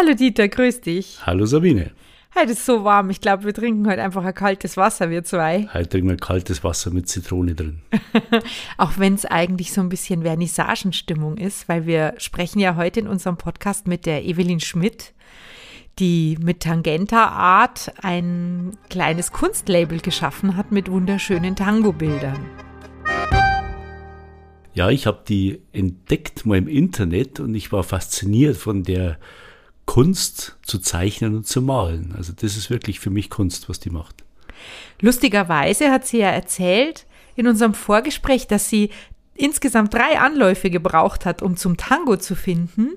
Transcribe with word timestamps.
Hallo 0.00 0.14
Dieter, 0.14 0.46
grüß 0.46 0.82
dich. 0.82 1.18
Hallo 1.26 1.44
Sabine. 1.44 1.90
Heute 2.32 2.52
ist 2.52 2.64
so 2.64 2.84
warm. 2.84 3.10
Ich 3.10 3.20
glaube, 3.20 3.42
wir 3.42 3.52
trinken 3.52 3.88
heute 3.88 4.00
einfach 4.00 4.24
ein 4.24 4.32
kaltes 4.32 4.76
Wasser, 4.76 5.10
wir 5.10 5.24
zwei. 5.24 5.68
Heute 5.74 5.88
trinken 5.88 6.10
wir 6.10 6.16
kaltes 6.16 6.62
Wasser 6.62 6.92
mit 6.92 7.08
Zitrone 7.08 7.56
drin. 7.56 7.80
Auch 8.76 8.92
wenn 8.98 9.14
es 9.14 9.24
eigentlich 9.24 9.72
so 9.72 9.80
ein 9.80 9.88
bisschen 9.88 10.22
Vernissagenstimmung 10.22 11.36
ist, 11.36 11.68
weil 11.68 11.86
wir 11.86 12.14
sprechen 12.18 12.60
ja 12.60 12.76
heute 12.76 13.00
in 13.00 13.08
unserem 13.08 13.38
Podcast 13.38 13.88
mit 13.88 14.06
der 14.06 14.24
Evelyn 14.24 14.60
Schmidt, 14.60 15.14
die 15.98 16.38
mit 16.40 16.60
Tangenta 16.60 17.30
Art 17.30 17.92
ein 18.00 18.78
kleines 18.90 19.32
Kunstlabel 19.32 19.98
geschaffen 19.98 20.56
hat 20.56 20.70
mit 20.70 20.88
wunderschönen 20.88 21.56
Tango-Bildern. 21.56 22.38
Ja, 24.74 24.90
ich 24.90 25.08
habe 25.08 25.24
die 25.26 25.60
entdeckt 25.72 26.46
mal 26.46 26.56
im 26.56 26.68
Internet 26.68 27.40
und 27.40 27.56
ich 27.56 27.72
war 27.72 27.82
fasziniert 27.82 28.56
von 28.56 28.84
der 28.84 29.18
Kunst 29.88 30.58
zu 30.62 30.80
zeichnen 30.80 31.34
und 31.34 31.46
zu 31.46 31.62
malen. 31.62 32.14
Also 32.14 32.34
das 32.38 32.58
ist 32.58 32.68
wirklich 32.68 33.00
für 33.00 33.08
mich 33.08 33.30
Kunst, 33.30 33.70
was 33.70 33.80
die 33.80 33.88
macht. 33.88 34.22
Lustigerweise 35.00 35.90
hat 35.90 36.06
sie 36.06 36.18
ja 36.18 36.28
erzählt 36.28 37.06
in 37.36 37.46
unserem 37.46 37.72
Vorgespräch, 37.72 38.46
dass 38.46 38.68
sie 38.68 38.90
insgesamt 39.34 39.94
drei 39.94 40.20
Anläufe 40.20 40.68
gebraucht 40.68 41.24
hat, 41.24 41.40
um 41.40 41.56
zum 41.56 41.78
Tango 41.78 42.18
zu 42.18 42.36
finden. 42.36 42.96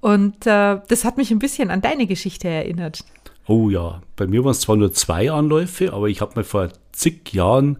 Und 0.00 0.46
äh, 0.46 0.80
das 0.88 1.04
hat 1.04 1.18
mich 1.18 1.30
ein 1.32 1.38
bisschen 1.38 1.70
an 1.70 1.82
deine 1.82 2.06
Geschichte 2.06 2.48
erinnert. 2.48 3.04
Oh 3.46 3.68
ja, 3.68 4.00
bei 4.16 4.26
mir 4.26 4.42
waren 4.42 4.52
es 4.52 4.60
zwar 4.60 4.76
nur 4.76 4.94
zwei 4.94 5.30
Anläufe, 5.30 5.92
aber 5.92 6.08
ich 6.08 6.22
habe 6.22 6.32
mir 6.40 6.44
vor 6.44 6.70
zig 6.92 7.34
Jahren 7.34 7.76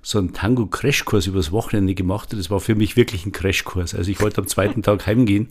so 0.00 0.18
einen 0.18 0.32
Tango-Crashkurs 0.32 1.26
übers 1.26 1.50
Wochenende 1.50 1.96
gemacht. 1.96 2.32
Das 2.32 2.50
war 2.50 2.60
für 2.60 2.76
mich 2.76 2.96
wirklich 2.96 3.26
ein 3.26 3.32
Crashkurs. 3.32 3.96
Also 3.96 4.12
ich 4.12 4.20
wollte 4.20 4.40
am 4.40 4.46
zweiten 4.46 4.82
Tag 4.84 5.08
heimgehen 5.08 5.48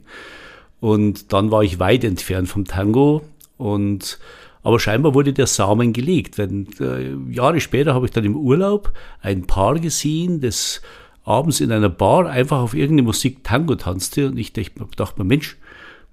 und 0.80 1.32
dann 1.32 1.50
war 1.50 1.62
ich 1.62 1.78
weit 1.78 2.04
entfernt 2.04 2.48
vom 2.48 2.64
Tango 2.64 3.22
und 3.56 4.18
aber 4.62 4.80
scheinbar 4.80 5.14
wurde 5.14 5.32
der 5.32 5.46
Samen 5.46 5.92
gelegt. 5.92 6.38
Denn 6.38 6.66
äh, 6.80 7.14
Jahre 7.32 7.60
später 7.60 7.94
habe 7.94 8.06
ich 8.06 8.10
dann 8.10 8.24
im 8.24 8.36
Urlaub 8.36 8.92
ein 9.20 9.46
Paar 9.46 9.78
gesehen, 9.78 10.40
das 10.40 10.82
abends 11.22 11.60
in 11.60 11.70
einer 11.70 11.88
Bar 11.88 12.28
einfach 12.28 12.58
auf 12.58 12.74
irgendeine 12.74 13.06
Musik 13.06 13.44
Tango 13.44 13.76
tanzte 13.76 14.26
und 14.28 14.36
ich 14.38 14.52
dachte 14.52 15.18
mir, 15.18 15.24
Mensch, 15.24 15.56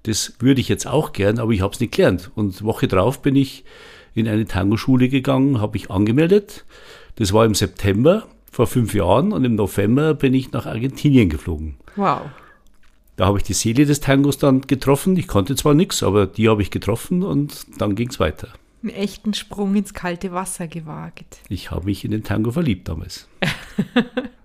das 0.04 0.34
würde 0.38 0.60
ich 0.60 0.68
jetzt 0.68 0.86
auch 0.86 1.12
gern, 1.12 1.38
aber 1.38 1.50
ich 1.50 1.62
habe 1.62 1.74
es 1.74 1.80
nicht 1.80 1.94
gelernt. 1.94 2.30
Und 2.36 2.62
Woche 2.62 2.86
drauf 2.86 3.22
bin 3.22 3.34
ich 3.34 3.64
in 4.14 4.28
eine 4.28 4.44
Tango-Schule 4.44 5.08
gegangen, 5.08 5.60
habe 5.60 5.72
mich 5.72 5.90
angemeldet. 5.90 6.64
Das 7.16 7.32
war 7.32 7.44
im 7.44 7.54
September 7.54 8.24
vor 8.50 8.66
fünf 8.66 8.94
Jahren 8.94 9.32
und 9.32 9.44
im 9.44 9.56
November 9.56 10.14
bin 10.14 10.32
ich 10.32 10.52
nach 10.52 10.66
Argentinien 10.66 11.28
geflogen. 11.28 11.76
Wow. 11.96 12.20
Da 13.16 13.26
habe 13.26 13.38
ich 13.38 13.44
die 13.44 13.52
Seele 13.52 13.86
des 13.86 14.00
Tangos 14.00 14.38
dann 14.38 14.62
getroffen. 14.62 15.16
Ich 15.16 15.28
konnte 15.28 15.54
zwar 15.54 15.74
nichts, 15.74 16.02
aber 16.02 16.26
die 16.26 16.48
habe 16.48 16.62
ich 16.62 16.70
getroffen 16.70 17.22
und 17.22 17.66
dann 17.78 17.94
ging 17.94 18.08
es 18.08 18.18
weiter. 18.18 18.48
Einen 18.82 18.92
echten 18.92 19.34
Sprung 19.34 19.74
ins 19.76 19.94
kalte 19.94 20.32
Wasser 20.32 20.66
gewagt. 20.66 21.38
Ich 21.48 21.70
habe 21.70 21.86
mich 21.86 22.04
in 22.04 22.10
den 22.10 22.24
Tango 22.24 22.50
verliebt 22.50 22.88
damals. 22.88 23.28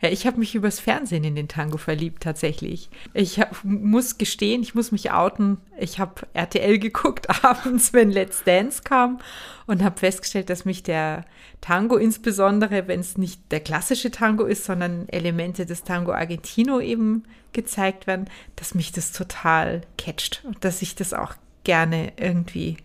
Ja, 0.00 0.10
ich 0.10 0.26
habe 0.26 0.38
mich 0.38 0.54
übers 0.54 0.78
Fernsehen 0.78 1.24
in 1.24 1.34
den 1.34 1.48
Tango 1.48 1.76
verliebt, 1.76 2.22
tatsächlich. 2.22 2.88
Ich 3.14 3.40
hab, 3.40 3.64
muss 3.64 4.16
gestehen, 4.16 4.62
ich 4.62 4.76
muss 4.76 4.92
mich 4.92 5.10
outen. 5.10 5.58
Ich 5.76 5.98
habe 5.98 6.22
RTL 6.34 6.78
geguckt 6.78 7.26
abends, 7.44 7.92
wenn 7.92 8.10
Let's 8.10 8.44
Dance 8.44 8.82
kam 8.84 9.18
und 9.66 9.82
habe 9.82 9.98
festgestellt, 9.98 10.50
dass 10.50 10.64
mich 10.64 10.84
der 10.84 11.24
Tango 11.60 11.96
insbesondere, 11.96 12.86
wenn 12.86 13.00
es 13.00 13.18
nicht 13.18 13.40
der 13.50 13.58
klassische 13.58 14.12
Tango 14.12 14.44
ist, 14.44 14.64
sondern 14.64 15.08
Elemente 15.08 15.66
des 15.66 15.82
Tango 15.82 16.12
Argentino 16.12 16.78
eben 16.78 17.24
gezeigt 17.52 18.06
werden, 18.06 18.30
dass 18.54 18.74
mich 18.74 18.92
das 18.92 19.10
total 19.10 19.80
catcht 19.96 20.44
und 20.44 20.64
dass 20.64 20.80
ich 20.80 20.94
das 20.94 21.12
auch 21.12 21.34
gerne 21.64 22.12
irgendwie 22.16 22.76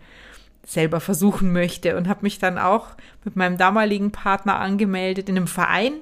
selber 0.66 0.98
versuchen 0.98 1.52
möchte 1.52 1.96
und 1.96 2.08
habe 2.08 2.22
mich 2.22 2.38
dann 2.38 2.58
auch 2.58 2.88
mit 3.24 3.36
meinem 3.36 3.56
damaligen 3.56 4.10
Partner 4.10 4.58
angemeldet 4.58 5.28
in 5.28 5.36
einem 5.36 5.46
Verein 5.46 5.92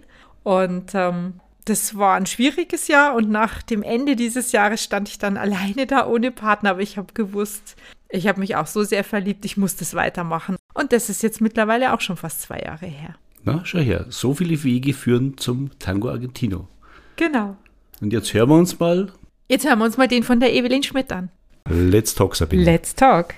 und 0.43 0.95
ähm, 0.95 1.35
das 1.65 1.97
war 1.97 2.17
ein 2.17 2.27
schwieriges 2.27 2.89
Jahr 2.89 3.15
und 3.15 3.31
nach 3.31 3.63
dem 3.63 3.83
Ende 3.83 4.17
dieses 4.17 4.53
Jahres 4.53 4.83
stand 4.83 5.09
ich 5.09 5.19
dann 5.19 5.37
alleine 5.39 5.87
da 5.87 6.07
ohne 6.07 6.31
Partner, 6.31 6.71
aber 6.71 6.81
ich 6.81 6.99
habe 6.99 7.13
gewusst, 7.15 7.77
ich 8.09 8.27
habe 8.27 8.41
mich 8.41 8.57
auch 8.57 8.67
so 8.67 8.83
sehr 8.83 9.05
verliebt, 9.05 9.45
ich 9.45 9.57
muss 9.57 9.77
das 9.77 9.95
weitermachen. 9.95 10.57
Und 10.75 10.93
das 10.93 11.09
ist 11.09 11.23
jetzt 11.23 11.41
mittlerweile 11.41 11.93
auch 11.93 12.01
schon 12.01 12.17
fast 12.17 12.43
zwei 12.43 12.61
Jahre 12.61 12.87
her. 12.87 13.15
Na, 13.45 13.61
schau 13.65 13.79
her, 13.79 14.07
so 14.09 14.35
viele 14.35 14.63
Wege 14.63 14.93
führen 14.93 15.37
zum 15.37 15.71
Tango 15.79 16.09
Argentino. 16.09 16.69
Genau. 17.17 17.57
Und 18.01 18.13
jetzt 18.13 18.33
hören 18.33 18.49
wir 18.49 18.57
uns 18.57 18.79
mal. 18.79 19.13
Jetzt 19.49 19.67
hören 19.67 19.79
wir 19.79 19.85
uns 19.85 19.97
mal 19.97 20.09
den 20.09 20.23
von 20.23 20.41
der 20.41 20.55
Evelyn 20.55 20.83
Schmidt 20.83 21.13
an. 21.13 21.31
Let's 21.69 22.15
talk, 22.15 22.37
Sabine. 22.37 22.65
Let's 22.65 22.95
talk. 22.95 23.35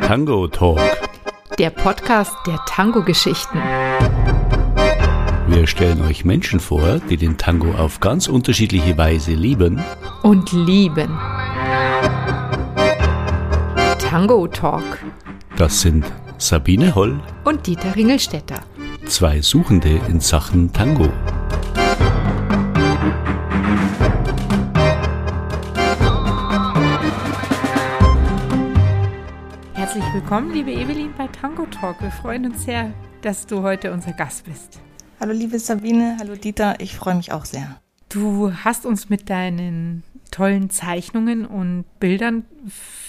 Tango 0.00 0.46
Talk 0.48 0.78
der 1.58 1.70
Podcast 1.70 2.32
der 2.46 2.58
Tango-Geschichten. 2.66 3.58
Wir 5.46 5.66
stellen 5.66 6.00
euch 6.02 6.24
Menschen 6.24 6.60
vor, 6.60 7.00
die 7.10 7.16
den 7.16 7.36
Tango 7.36 7.72
auf 7.72 8.00
ganz 8.00 8.26
unterschiedliche 8.28 8.96
Weise 8.96 9.32
lieben 9.32 9.82
und 10.22 10.52
lieben. 10.52 11.10
Tango 13.98 14.46
Talk. 14.46 14.98
Das 15.56 15.80
sind 15.82 16.04
Sabine 16.38 16.94
Holl 16.94 17.20
und 17.44 17.66
Dieter 17.66 17.94
Ringelstetter. 17.94 18.60
Zwei 19.06 19.42
Suchende 19.42 20.00
in 20.08 20.20
Sachen 20.20 20.72
Tango. 20.72 21.08
Herzlich 29.92 30.14
willkommen, 30.14 30.54
liebe 30.54 30.72
Evelyn, 30.72 31.12
bei 31.18 31.26
Tango 31.26 31.66
Talk. 31.66 32.00
Wir 32.00 32.10
freuen 32.10 32.46
uns 32.46 32.64
sehr, 32.64 32.94
dass 33.20 33.46
du 33.46 33.60
heute 33.60 33.92
unser 33.92 34.14
Gast 34.14 34.46
bist. 34.46 34.80
Hallo, 35.20 35.34
liebe 35.34 35.58
Sabine. 35.58 36.16
Hallo, 36.18 36.34
Dieter. 36.34 36.80
Ich 36.80 36.96
freue 36.96 37.14
mich 37.14 37.30
auch 37.30 37.44
sehr. 37.44 37.78
Du 38.08 38.54
hast 38.54 38.86
uns 38.86 39.10
mit 39.10 39.28
deinen 39.28 40.02
tollen 40.30 40.70
Zeichnungen 40.70 41.44
und 41.44 41.84
Bildern 42.00 42.46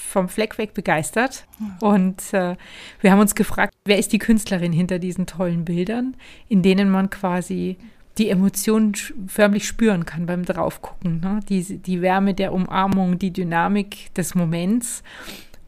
vom 0.09 0.27
Fleck 0.27 0.57
weg 0.57 0.73
begeistert. 0.73 1.47
Und 1.79 2.33
äh, 2.33 2.57
wir 2.99 3.11
haben 3.13 3.21
uns 3.21 3.33
gefragt, 3.33 3.73
wer 3.85 3.97
ist 3.97 4.11
die 4.11 4.19
Künstlerin 4.19 4.73
hinter 4.73 4.99
diesen 4.99 5.25
tollen 5.25 5.63
Bildern, 5.63 6.17
in 6.49 6.63
denen 6.63 6.89
man 6.89 7.09
quasi 7.09 7.77
die 8.17 8.27
Emotionen 8.27 8.91
förmlich 9.27 9.65
spüren 9.65 10.05
kann 10.05 10.25
beim 10.25 10.43
Draufgucken. 10.43 11.21
Ne? 11.21 11.39
Die, 11.47 11.77
die 11.77 12.01
Wärme 12.01 12.33
der 12.33 12.51
Umarmung, 12.51 13.19
die 13.19 13.31
Dynamik 13.31 14.13
des 14.15 14.35
Moments. 14.35 15.01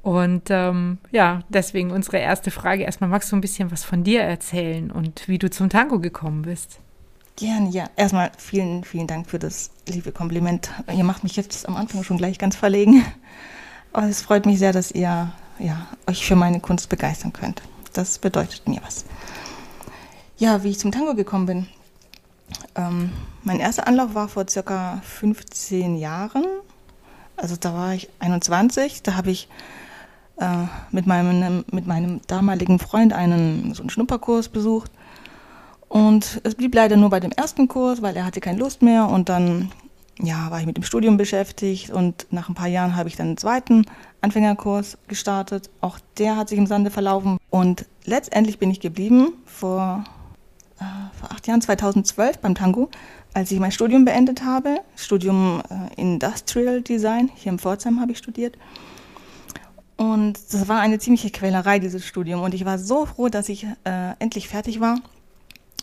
Und 0.05 0.51
ähm, 0.51 0.99
ja, 1.09 1.39
deswegen 1.49 1.89
unsere 1.89 2.17
erste 2.17 2.51
Frage. 2.51 2.83
Erstmal 2.83 3.09
magst 3.09 3.31
du 3.31 3.35
ein 3.35 3.41
bisschen 3.41 3.71
was 3.71 3.83
von 3.83 4.03
dir 4.03 4.21
erzählen 4.21 4.91
und 4.91 5.27
wie 5.27 5.39
du 5.39 5.49
zum 5.49 5.67
Tango 5.67 5.97
gekommen 5.97 6.43
bist? 6.43 6.77
Gerne, 7.37 7.71
ja. 7.71 7.89
Erstmal 7.95 8.31
vielen, 8.37 8.83
vielen 8.83 9.07
Dank 9.07 9.27
für 9.27 9.39
das 9.39 9.71
liebe 9.87 10.11
Kompliment. 10.11 10.69
Ihr 10.95 11.03
macht 11.03 11.23
mich 11.23 11.35
jetzt 11.35 11.67
am 11.67 11.75
Anfang 11.75 12.03
schon 12.03 12.17
gleich 12.17 12.37
ganz 12.37 12.55
verlegen. 12.55 13.03
Aber 13.93 14.05
es 14.05 14.21
freut 14.21 14.45
mich 14.45 14.59
sehr, 14.59 14.73
dass 14.73 14.91
ihr 14.91 15.33
ja, 15.57 15.87
euch 16.05 16.23
für 16.23 16.35
meine 16.35 16.59
Kunst 16.59 16.87
begeistern 16.87 17.33
könnt. 17.33 17.63
Das 17.93 18.19
bedeutet 18.19 18.67
mir 18.67 18.81
was. 18.83 19.05
Ja, 20.37 20.63
wie 20.63 20.69
ich 20.69 20.77
zum 20.77 20.91
Tango 20.91 21.15
gekommen 21.15 21.47
bin. 21.47 21.67
Ähm, 22.75 23.11
mein 23.43 23.59
erster 23.59 23.87
Anlauf 23.87 24.13
war 24.13 24.27
vor 24.27 24.47
circa 24.47 25.01
15 25.03 25.95
Jahren. 25.95 26.45
Also 27.37 27.55
da 27.55 27.73
war 27.73 27.95
ich 27.95 28.07
21. 28.19 29.01
Da 29.01 29.15
habe 29.15 29.31
ich 29.31 29.49
äh, 30.37 30.65
mit, 30.91 31.07
meinem, 31.07 31.63
mit 31.71 31.87
meinem 31.87 32.21
damaligen 32.27 32.79
Freund 32.79 33.13
einen 33.13 33.73
so 33.73 33.83
einen 33.83 33.89
Schnupperkurs 33.89 34.49
besucht. 34.49 34.91
Und 35.87 36.41
es 36.43 36.55
blieb 36.55 36.75
leider 36.75 36.97
nur 36.97 37.09
bei 37.09 37.19
dem 37.19 37.31
ersten 37.31 37.67
Kurs, 37.67 38.01
weil 38.01 38.15
er 38.15 38.25
hatte 38.25 38.41
keine 38.41 38.59
Lust 38.59 38.81
mehr. 38.81 39.07
Und 39.07 39.29
dann 39.29 39.71
ja, 40.21 40.49
war 40.49 40.59
ich 40.59 40.65
mit 40.65 40.77
dem 40.77 40.83
Studium 40.83 41.17
beschäftigt 41.17 41.89
und 41.89 42.27
nach 42.31 42.47
ein 42.47 42.55
paar 42.55 42.67
Jahren 42.67 42.95
habe 42.95 43.09
ich 43.09 43.15
dann 43.15 43.27
einen 43.27 43.37
zweiten 43.37 43.85
Anfängerkurs 44.21 44.97
gestartet. 45.07 45.69
Auch 45.81 45.99
der 46.17 46.37
hat 46.37 46.49
sich 46.49 46.57
im 46.57 46.67
Sande 46.67 46.89
verlaufen. 46.89 47.37
Und 47.49 47.85
letztendlich 48.05 48.57
bin 48.57 48.71
ich 48.71 48.79
geblieben 48.79 49.33
vor, 49.45 50.05
äh, 50.79 50.83
vor 51.19 51.31
acht 51.31 51.47
Jahren, 51.47 51.61
2012 51.61 52.39
beim 52.39 52.55
Tango, 52.55 52.89
als 53.33 53.51
ich 53.51 53.59
mein 53.59 53.71
Studium 53.71 54.05
beendet 54.05 54.43
habe. 54.43 54.79
Studium 54.95 55.61
äh, 55.69 55.99
Industrial 55.99 56.81
Design, 56.81 57.29
hier 57.35 57.51
in 57.51 57.59
Pforzheim 57.59 57.99
habe 57.99 58.13
ich 58.13 58.17
studiert. 58.17 58.57
Und 59.97 60.37
das 60.51 60.67
war 60.67 60.79
eine 60.81 60.99
ziemliche 60.99 61.29
Quälerei, 61.29 61.79
dieses 61.79 62.05
Studium. 62.05 62.41
Und 62.41 62.53
ich 62.53 62.65
war 62.65 62.77
so 62.77 63.05
froh, 63.05 63.29
dass 63.29 63.49
ich 63.49 63.65
äh, 63.85 64.13
endlich 64.19 64.49
fertig 64.49 64.81
war, 64.81 64.97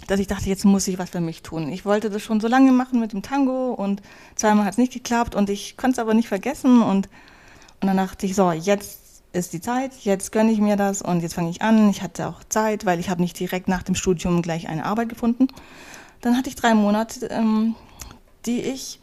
dass 0.07 0.21
ich 0.21 0.27
dachte, 0.27 0.49
jetzt 0.49 0.65
muss 0.65 0.89
ich 0.89 0.99
was 0.99 1.11
für 1.11 1.21
mich 1.21 1.43
tun. 1.43 1.69
Ich 1.71 1.85
wollte 1.85 2.11
das 2.11 2.23
schon 2.23 2.41
so 2.41 2.49
lange 2.49 2.73
machen 2.73 3.01
mit 3.01 3.13
dem 3.13 3.23
Tango 3.23 3.73
und 3.73 4.03
zweimal 4.35 4.65
hat 4.65 4.73
es 4.73 4.79
nicht 4.79 4.93
geklappt 4.93 5.35
und 5.35 5.49
ich 5.49 5.77
konnte 5.77 5.93
es 5.93 5.99
aber 5.99 6.15
nicht 6.15 6.29
vergessen. 6.29 6.83
Und, 6.83 7.09
und 7.81 7.89
dann 7.89 7.97
dachte 7.97 8.27
ich, 8.27 8.35
so, 8.35 8.53
jetzt 8.53 8.99
ist 9.33 9.53
die 9.53 9.61
Zeit, 9.61 9.95
jetzt 10.03 10.33
gönne 10.33 10.53
ich 10.53 10.61
mir 10.61 10.77
das 10.77 11.01
und 11.01 11.21
jetzt 11.21 11.35
fange 11.35 11.51
ich 11.51 11.63
an. 11.63 11.89
Ich 11.89 12.03
hatte 12.03 12.29
auch 12.29 12.45
Zeit, 12.49 12.85
weil 12.85 13.01
ich 13.01 13.09
habe 13.09 13.23
nicht 13.23 13.39
direkt 13.39 13.69
nach 13.69 13.83
dem 13.83 13.95
Studium 13.95 14.43
gleich 14.43 14.69
eine 14.69 14.85
Arbeit 14.85 15.09
gefunden. 15.09 15.49
Dann 16.21 16.37
hatte 16.37 16.51
ich 16.51 16.57
drei 16.57 16.75
Monate, 16.75 17.27
ähm, 17.27 17.75
die 18.45 18.61
ich 18.61 19.01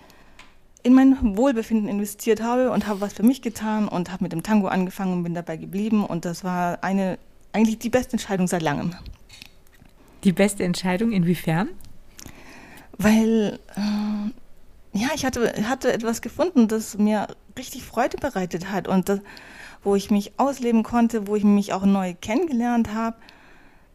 in 0.84 0.94
mein 0.94 1.38
Wohlbefinden 1.38 1.90
investiert 1.90 2.42
habe 2.42 2.72
und 2.72 2.88
habe 2.88 3.02
was 3.02 3.14
für 3.14 3.24
mich 3.24 3.42
getan 3.42 3.88
und 3.88 4.12
habe 4.12 4.24
mit 4.24 4.32
dem 4.32 4.44
Tango 4.44 4.68
angefangen 4.68 5.14
und 5.14 5.24
bin 5.24 5.34
dabei 5.34 5.58
geblieben. 5.58 6.06
Und 6.06 6.26
das 6.26 6.44
war 6.44 6.84
eine, 6.84 7.18
eigentlich 7.52 7.80
die 7.80 7.90
beste 7.90 8.14
Entscheidung 8.14 8.48
seit 8.48 8.62
langem. 8.62 8.96
Die 10.24 10.32
beste 10.32 10.64
Entscheidung 10.64 11.12
inwiefern? 11.12 11.70
Weil, 12.98 13.60
äh, 13.76 14.98
ja, 15.00 15.10
ich 15.16 15.26
hatte, 15.26 15.54
hatte 15.68 15.92
etwas 15.92 16.22
gefunden, 16.22 16.68
das 16.68 16.98
mir 16.98 17.28
richtig 17.58 17.84
Freude 17.84 18.18
bereitet 18.18 18.72
hat 18.72 18.88
und 18.88 19.10
das, 19.10 19.20
wo 19.84 19.96
ich 19.96 20.12
mich 20.12 20.34
ausleben 20.38 20.84
konnte, 20.84 21.28
wo 21.28 21.36
ich 21.36 21.44
mich 21.44 21.74
auch 21.74 21.86
neu 21.86 22.14
kennengelernt 22.20 22.94
habe. 22.94 23.18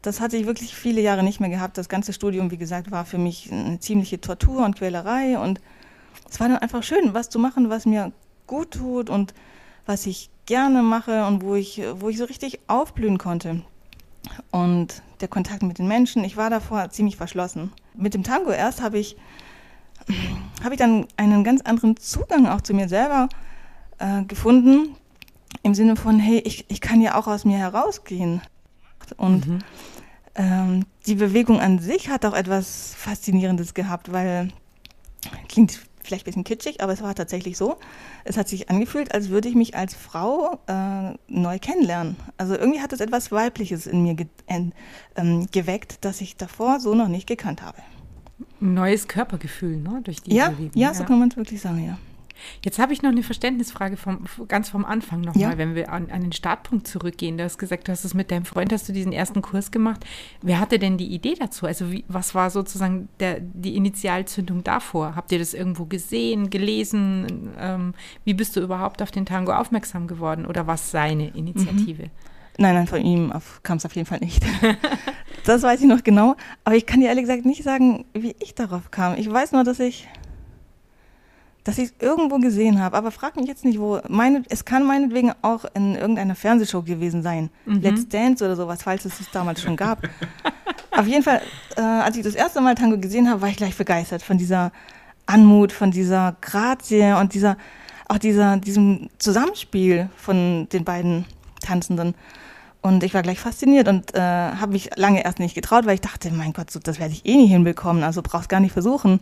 Das 0.02 0.20
hatte 0.20 0.36
ich 0.36 0.46
wirklich 0.46 0.74
viele 0.74 1.00
Jahre 1.00 1.22
nicht 1.22 1.40
mehr 1.40 1.50
gehabt. 1.50 1.78
Das 1.78 1.88
ganze 1.88 2.12
Studium, 2.12 2.50
wie 2.50 2.58
gesagt, 2.58 2.90
war 2.90 3.04
für 3.04 3.18
mich 3.18 3.50
eine 3.50 3.80
ziemliche 3.80 4.20
Tortur 4.20 4.64
und 4.64 4.76
Quälerei 4.76 5.38
und 5.38 5.60
es 6.34 6.40
war 6.40 6.48
dann 6.48 6.58
einfach 6.58 6.82
schön, 6.82 7.14
was 7.14 7.28
zu 7.28 7.38
machen, 7.38 7.70
was 7.70 7.86
mir 7.86 8.10
gut 8.48 8.72
tut 8.72 9.08
und 9.08 9.34
was 9.86 10.04
ich 10.04 10.30
gerne 10.46 10.82
mache 10.82 11.26
und 11.26 11.44
wo 11.44 11.54
ich, 11.54 11.80
wo 12.00 12.08
ich 12.08 12.18
so 12.18 12.24
richtig 12.24 12.58
aufblühen 12.66 13.18
konnte. 13.18 13.62
Und 14.50 15.00
der 15.20 15.28
Kontakt 15.28 15.62
mit 15.62 15.78
den 15.78 15.86
Menschen, 15.86 16.24
ich 16.24 16.36
war 16.36 16.50
davor 16.50 16.90
ziemlich 16.90 17.16
verschlossen. 17.16 17.70
Mit 17.94 18.14
dem 18.14 18.24
Tango 18.24 18.50
erst 18.50 18.82
habe 18.82 18.98
ich, 18.98 19.16
habe 20.64 20.74
ich 20.74 20.78
dann 20.80 21.06
einen 21.16 21.44
ganz 21.44 21.60
anderen 21.60 21.96
Zugang 21.98 22.48
auch 22.48 22.62
zu 22.62 22.74
mir 22.74 22.88
selber 22.88 23.28
äh, 23.98 24.24
gefunden, 24.24 24.96
im 25.62 25.74
Sinne 25.76 25.94
von, 25.94 26.18
hey, 26.18 26.38
ich, 26.40 26.68
ich 26.68 26.80
kann 26.80 27.00
ja 27.00 27.14
auch 27.14 27.28
aus 27.28 27.44
mir 27.44 27.58
herausgehen. 27.58 28.40
Und 29.18 29.46
mhm. 29.46 29.58
ähm, 30.34 30.86
die 31.06 31.14
Bewegung 31.14 31.60
an 31.60 31.78
sich 31.78 32.08
hat 32.08 32.26
auch 32.26 32.34
etwas 32.34 32.92
Faszinierendes 32.98 33.72
gehabt, 33.72 34.10
weil, 34.10 34.48
klingt 35.46 35.78
vielleicht 36.06 36.24
ein 36.24 36.26
bisschen 36.26 36.44
kitschig, 36.44 36.82
aber 36.82 36.92
es 36.92 37.02
war 37.02 37.14
tatsächlich 37.14 37.56
so. 37.56 37.76
Es 38.24 38.36
hat 38.36 38.48
sich 38.48 38.70
angefühlt, 38.70 39.12
als 39.14 39.28
würde 39.28 39.48
ich 39.48 39.54
mich 39.54 39.76
als 39.76 39.94
Frau 39.94 40.58
äh, 40.66 41.14
neu 41.28 41.58
kennenlernen. 41.58 42.16
Also 42.36 42.54
irgendwie 42.54 42.80
hat 42.80 42.92
es 42.92 43.00
etwas 43.00 43.32
Weibliches 43.32 43.86
in 43.86 44.02
mir 44.02 44.14
ge 44.14 44.26
äh, 44.46 44.60
ähm, 45.16 45.46
geweckt, 45.50 45.98
das 46.02 46.20
ich 46.20 46.36
davor 46.36 46.80
so 46.80 46.94
noch 46.94 47.08
nicht 47.08 47.26
gekannt 47.26 47.62
habe. 47.62 47.78
Ein 48.60 48.74
neues 48.74 49.08
Körpergefühl, 49.08 49.76
ne? 49.76 50.00
Durch 50.04 50.22
die 50.22 50.34
ja, 50.34 50.50
Bewegung. 50.50 50.72
Ja, 50.74 50.94
so 50.94 51.04
kann 51.04 51.18
man 51.18 51.28
es 51.28 51.36
wirklich 51.36 51.60
sagen, 51.60 51.84
ja. 51.84 51.98
Jetzt 52.64 52.78
habe 52.78 52.92
ich 52.92 53.02
noch 53.02 53.10
eine 53.10 53.22
Verständnisfrage 53.22 53.96
vom, 53.96 54.24
ganz 54.48 54.68
vom 54.68 54.84
Anfang 54.84 55.20
nochmal, 55.20 55.52
ja. 55.52 55.58
wenn 55.58 55.74
wir 55.74 55.92
an, 55.92 56.10
an, 56.10 56.22
den 56.22 56.32
Startpunkt 56.32 56.86
zurückgehen. 56.86 57.38
Du 57.38 57.44
hast 57.44 57.58
gesagt, 57.58 57.88
du 57.88 57.92
hast 57.92 58.04
es 58.04 58.14
mit 58.14 58.30
deinem 58.30 58.44
Freund, 58.44 58.72
hast 58.72 58.88
du 58.88 58.92
diesen 58.92 59.12
ersten 59.12 59.42
Kurs 59.42 59.70
gemacht. 59.70 60.04
Wer 60.42 60.60
hatte 60.60 60.78
denn 60.78 60.98
die 60.98 61.12
Idee 61.12 61.34
dazu? 61.38 61.66
Also 61.66 61.90
wie, 61.92 62.04
was 62.08 62.34
war 62.34 62.50
sozusagen 62.50 63.08
der, 63.20 63.40
die 63.40 63.76
Initialzündung 63.76 64.64
davor? 64.64 65.16
Habt 65.16 65.32
ihr 65.32 65.38
das 65.38 65.54
irgendwo 65.54 65.86
gesehen, 65.86 66.50
gelesen? 66.50 67.50
Ähm, 67.58 67.94
wie 68.24 68.34
bist 68.34 68.56
du 68.56 68.60
überhaupt 68.60 69.02
auf 69.02 69.10
den 69.10 69.26
Tango 69.26 69.52
aufmerksam 69.52 70.06
geworden 70.06 70.46
oder 70.46 70.66
was 70.66 70.90
seine 70.90 71.28
Initiative? 71.28 72.04
Mhm. 72.04 72.10
Nein, 72.56 72.74
nein, 72.74 72.86
von 72.86 73.00
ihm 73.00 73.32
kam 73.62 73.78
es 73.78 73.84
auf 73.84 73.96
jeden 73.96 74.06
Fall 74.06 74.20
nicht. 74.20 74.44
das 75.44 75.62
weiß 75.62 75.80
ich 75.80 75.86
noch 75.86 76.04
genau. 76.04 76.36
Aber 76.62 76.76
ich 76.76 76.86
kann 76.86 77.00
dir 77.00 77.08
ehrlich 77.08 77.24
gesagt 77.24 77.44
nicht 77.44 77.64
sagen, 77.64 78.04
wie 78.14 78.36
ich 78.38 78.54
darauf 78.54 78.90
kam. 78.90 79.16
Ich 79.16 79.30
weiß 79.30 79.52
nur, 79.52 79.64
dass 79.64 79.80
ich 79.80 80.06
dass 81.64 81.78
ich 81.78 81.86
es 81.86 81.94
irgendwo 81.98 82.38
gesehen 82.38 82.80
habe, 82.80 82.96
aber 82.96 83.10
frag 83.10 83.36
mich 83.36 83.46
jetzt 83.46 83.64
nicht, 83.64 83.80
wo. 83.80 83.98
Meine, 84.08 84.42
es 84.50 84.66
kann 84.66 84.86
meinetwegen 84.86 85.32
auch 85.40 85.64
in 85.74 85.94
irgendeiner 85.94 86.34
Fernsehshow 86.34 86.82
gewesen 86.82 87.22
sein. 87.22 87.48
Mhm. 87.64 87.80
Let's 87.80 88.08
Dance 88.08 88.44
oder 88.44 88.54
sowas, 88.54 88.82
falls 88.82 89.06
es 89.06 89.18
es 89.18 89.30
damals 89.30 89.62
schon 89.62 89.76
gab. 89.76 90.02
Auf 90.90 91.06
jeden 91.06 91.22
Fall, 91.22 91.40
äh, 91.76 91.80
als 91.80 92.16
ich 92.16 92.22
das 92.22 92.34
erste 92.34 92.60
Mal 92.60 92.74
Tango 92.74 92.98
gesehen 92.98 93.28
habe, 93.28 93.40
war 93.40 93.48
ich 93.48 93.56
gleich 93.56 93.76
begeistert 93.76 94.22
von 94.22 94.38
dieser 94.38 94.70
Anmut, 95.26 95.72
von 95.72 95.90
dieser 95.90 96.36
Grazie 96.40 97.18
und 97.18 97.34
dieser, 97.34 97.56
auch 98.08 98.18
dieser, 98.18 98.58
diesem 98.58 99.08
Zusammenspiel 99.18 100.10
von 100.16 100.68
den 100.70 100.84
beiden 100.84 101.24
Tanzenden. 101.62 102.14
Und 102.82 103.02
ich 103.02 103.14
war 103.14 103.22
gleich 103.22 103.40
fasziniert 103.40 103.88
und 103.88 104.14
äh, 104.14 104.20
habe 104.20 104.72
mich 104.72 104.90
lange 104.96 105.24
erst 105.24 105.38
nicht 105.38 105.54
getraut, 105.54 105.86
weil 105.86 105.94
ich 105.94 106.02
dachte, 106.02 106.30
mein 106.30 106.52
Gott, 106.52 106.70
so, 106.70 106.78
das 106.78 107.00
werde 107.00 107.14
ich 107.14 107.24
eh 107.24 107.34
nicht 107.36 107.50
hinbekommen, 107.50 108.02
also 108.02 108.20
brauchst 108.20 108.50
gar 108.50 108.60
nicht 108.60 108.72
versuchen. 108.72 109.20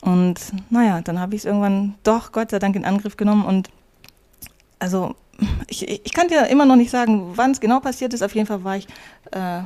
Und 0.00 0.40
naja, 0.70 1.00
dann 1.00 1.18
habe 1.18 1.34
ich 1.34 1.42
es 1.42 1.44
irgendwann 1.44 1.94
doch 2.02 2.32
Gott 2.32 2.50
sei 2.50 2.58
Dank 2.58 2.76
in 2.76 2.84
Angriff 2.84 3.16
genommen 3.16 3.44
und 3.44 3.68
also 4.78 5.16
ich, 5.66 5.88
ich 5.88 6.12
kann 6.12 6.28
dir 6.28 6.46
immer 6.48 6.66
noch 6.66 6.76
nicht 6.76 6.90
sagen, 6.90 7.32
wann 7.36 7.52
es 7.52 7.60
genau 7.60 7.80
passiert 7.80 8.14
ist. 8.14 8.22
Auf 8.22 8.34
jeden 8.34 8.46
Fall 8.46 8.64
war 8.64 8.76
ich 8.76 8.86
äh, 9.32 9.62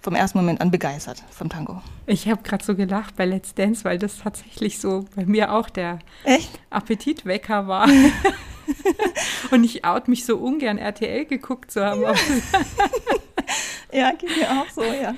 vom 0.00 0.14
ersten 0.14 0.38
Moment 0.38 0.60
an 0.60 0.70
begeistert 0.70 1.22
vom 1.30 1.48
Tango. 1.48 1.82
Ich 2.06 2.28
habe 2.28 2.42
gerade 2.42 2.64
so 2.64 2.74
gelacht 2.74 3.16
bei 3.16 3.26
Let's 3.26 3.54
Dance, 3.54 3.84
weil 3.84 3.98
das 3.98 4.18
tatsächlich 4.18 4.78
so 4.78 5.06
bei 5.14 5.24
mir 5.26 5.52
auch 5.52 5.68
der 5.68 5.98
Echt? 6.24 6.58
Appetitwecker 6.70 7.66
war. 7.66 7.88
Und 9.50 9.64
ich 9.64 9.84
out 9.84 10.08
mich 10.08 10.24
so 10.24 10.36
ungern 10.36 10.78
RTL 10.78 11.24
geguckt 11.24 11.70
zu 11.70 11.84
haben. 11.84 12.02
Ja. 12.02 12.14
ja, 13.92 14.12
geht 14.12 14.36
mir 14.36 14.50
auch 14.50 14.68
so, 14.70 14.82
ja. 14.82 15.14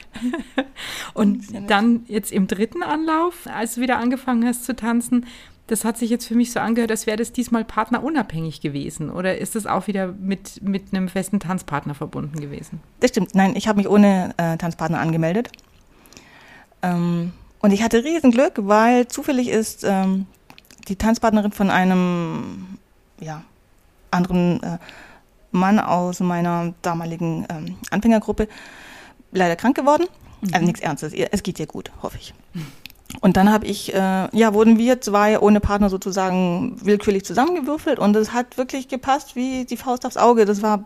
Und 1.15 1.71
dann 1.71 2.05
jetzt 2.07 2.33
im 2.33 2.47
dritten 2.47 2.83
Anlauf, 2.83 3.47
als 3.47 3.75
du 3.75 3.81
wieder 3.81 3.99
angefangen 3.99 4.47
hast 4.47 4.65
zu 4.65 4.75
tanzen, 4.75 5.27
das 5.67 5.85
hat 5.85 5.97
sich 5.97 6.11
jetzt 6.11 6.27
für 6.27 6.35
mich 6.35 6.53
so 6.53 6.61
angehört, 6.61 6.91
als 6.91 7.07
wäre 7.07 7.17
das 7.17 7.33
diesmal 7.33 7.65
partnerunabhängig 7.65 8.61
gewesen. 8.61 9.11
Oder 9.11 9.39
ist 9.39 9.55
das 9.55 9.67
auch 9.67 9.87
wieder 9.87 10.09
mit, 10.09 10.63
mit 10.63 10.93
einem 10.93 11.09
festen 11.09 11.41
Tanzpartner 11.41 11.95
verbunden 11.95 12.41
gewesen? 12.41 12.81
Das 13.01 13.11
stimmt. 13.11 13.35
Nein, 13.35 13.55
ich 13.57 13.69
habe 13.69 13.79
mich 13.79 13.89
ohne 13.89 14.35
äh, 14.37 14.57
Tanzpartner 14.57 15.01
angemeldet. 15.01 15.51
Ähm, 16.83 17.33
und 17.61 17.71
ich 17.71 17.83
hatte 17.83 18.05
Riesenglück, 18.05 18.55
weil 18.57 19.07
zufällig 19.07 19.49
ist 19.49 19.85
ähm, 19.85 20.27
die 20.89 20.97
Tanzpartnerin 20.97 21.53
von 21.53 21.71
einem 21.71 22.79
ja, 23.21 23.43
anderen 24.11 24.63
äh, 24.63 24.79
Mann 25.53 25.79
aus 25.79 26.21
meiner 26.21 26.75
damaligen 26.83 27.47
ähm, 27.49 27.77
Anfängergruppe 27.91 28.49
leider 29.31 29.55
krank 29.57 29.77
geworden. 29.77 30.07
Mhm. 30.43 30.49
Also 30.53 30.67
nichts 30.67 30.81
Ernstes. 30.81 31.13
Es 31.15 31.43
geht 31.43 31.59
ihr 31.59 31.67
gut, 31.67 31.91
hoffe 32.03 32.19
ich. 32.21 32.35
Und 33.21 33.37
dann 33.37 33.53
habe 33.53 33.67
ich, 33.67 33.95
äh, 33.95 34.29
ja, 34.37 34.55
wurden 34.55 34.79
wir 34.79 35.01
zwei 35.01 35.39
ohne 35.39 35.61
Partner 35.61 35.89
sozusagen 35.89 36.77
willkürlich 36.83 37.25
zusammengewürfelt 37.25 37.99
und 37.99 38.17
es 38.17 38.33
hat 38.33 38.57
wirklich 38.57 38.89
gepasst 38.89 39.37
wie 39.37 39.65
die 39.65 39.77
Faust 39.77 40.07
aufs 40.07 40.17
Auge. 40.17 40.45
Das 40.45 40.63
war 40.63 40.85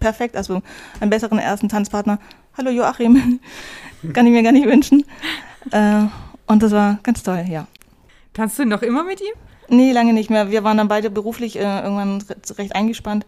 perfekt. 0.00 0.36
Also 0.36 0.62
einen 1.00 1.10
besseren 1.10 1.38
ersten 1.38 1.68
Tanzpartner. 1.68 2.18
Hallo 2.56 2.70
Joachim, 2.70 3.40
kann 4.12 4.26
ich 4.26 4.32
mir 4.32 4.42
gar 4.42 4.52
nicht 4.52 4.66
wünschen. 4.66 5.04
Äh, 5.70 6.04
und 6.46 6.62
das 6.62 6.72
war 6.72 6.98
ganz 7.02 7.22
toll, 7.22 7.44
ja. 7.48 7.66
Tanzt 8.32 8.58
du 8.58 8.64
noch 8.64 8.82
immer 8.82 9.04
mit 9.04 9.20
ihm? 9.20 9.34
Nee, 9.68 9.92
lange 9.92 10.12
nicht 10.12 10.30
mehr. 10.30 10.50
Wir 10.50 10.64
waren 10.64 10.76
dann 10.76 10.88
beide 10.88 11.10
beruflich 11.10 11.56
äh, 11.56 11.80
irgendwann 11.82 12.22
recht 12.58 12.74
eingespannt. 12.74 13.26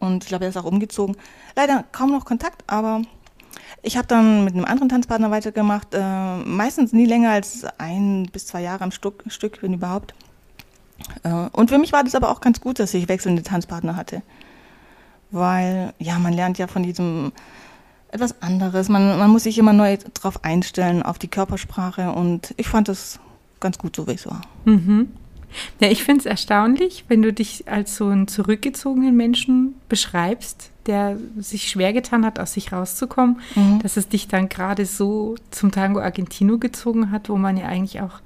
Und 0.00 0.24
ich 0.24 0.28
glaube, 0.28 0.44
er 0.44 0.50
ist 0.50 0.56
auch 0.56 0.64
umgezogen. 0.64 1.16
Leider 1.56 1.84
kaum 1.92 2.12
noch 2.12 2.24
Kontakt, 2.24 2.62
aber 2.66 3.02
ich 3.82 3.96
habe 3.96 4.06
dann 4.06 4.44
mit 4.44 4.54
einem 4.54 4.64
anderen 4.64 4.88
Tanzpartner 4.88 5.30
weitergemacht. 5.30 5.88
Äh, 5.92 6.36
meistens 6.38 6.92
nie 6.92 7.06
länger 7.06 7.30
als 7.30 7.64
ein 7.78 8.28
bis 8.32 8.46
zwei 8.46 8.62
Jahre 8.62 8.84
am 8.84 8.90
Stück, 8.90 9.24
Stück 9.28 9.62
wenn 9.62 9.74
überhaupt. 9.74 10.14
Äh, 11.22 11.48
und 11.52 11.70
für 11.70 11.78
mich 11.78 11.92
war 11.92 12.04
das 12.04 12.14
aber 12.14 12.30
auch 12.30 12.40
ganz 12.40 12.60
gut, 12.60 12.78
dass 12.78 12.94
ich 12.94 13.08
wechselnde 13.08 13.42
Tanzpartner 13.42 13.96
hatte. 13.96 14.22
Weil, 15.30 15.92
ja, 15.98 16.18
man 16.18 16.32
lernt 16.32 16.58
ja 16.58 16.66
von 16.66 16.82
diesem 16.82 17.32
etwas 18.10 18.40
anderes. 18.42 18.88
Man, 18.88 19.18
man 19.18 19.30
muss 19.30 19.44
sich 19.44 19.58
immer 19.58 19.72
neu 19.72 19.96
drauf 20.14 20.44
einstellen, 20.44 21.02
auf 21.02 21.18
die 21.18 21.28
Körpersprache. 21.28 22.12
Und 22.12 22.54
ich 22.56 22.68
fand 22.68 22.88
das 22.88 23.20
ganz 23.60 23.78
gut, 23.78 23.94
so 23.94 24.06
wie 24.06 24.12
es 24.12 24.26
war. 24.26 24.42
Mhm. 24.64 25.08
Ja, 25.80 25.88
ich 25.88 26.04
finde 26.04 26.20
es 26.20 26.26
erstaunlich, 26.26 27.04
wenn 27.08 27.22
du 27.22 27.32
dich 27.32 27.68
als 27.68 27.96
so 27.96 28.08
einen 28.08 28.28
zurückgezogenen 28.28 29.16
Menschen 29.16 29.74
beschreibst, 29.88 30.70
der 30.88 31.16
sich 31.36 31.70
schwer 31.70 31.92
getan 31.92 32.26
hat, 32.26 32.40
aus 32.40 32.54
sich 32.54 32.72
rauszukommen, 32.72 33.40
mhm. 33.54 33.78
dass 33.80 33.96
es 33.96 34.08
dich 34.08 34.26
dann 34.26 34.48
gerade 34.48 34.86
so 34.86 35.36
zum 35.50 35.70
Tango 35.70 36.00
Argentino 36.00 36.58
gezogen 36.58 37.12
hat, 37.12 37.28
wo 37.28 37.36
man 37.36 37.56
ja 37.56 37.66
eigentlich 37.66 38.00
auch 38.00 38.20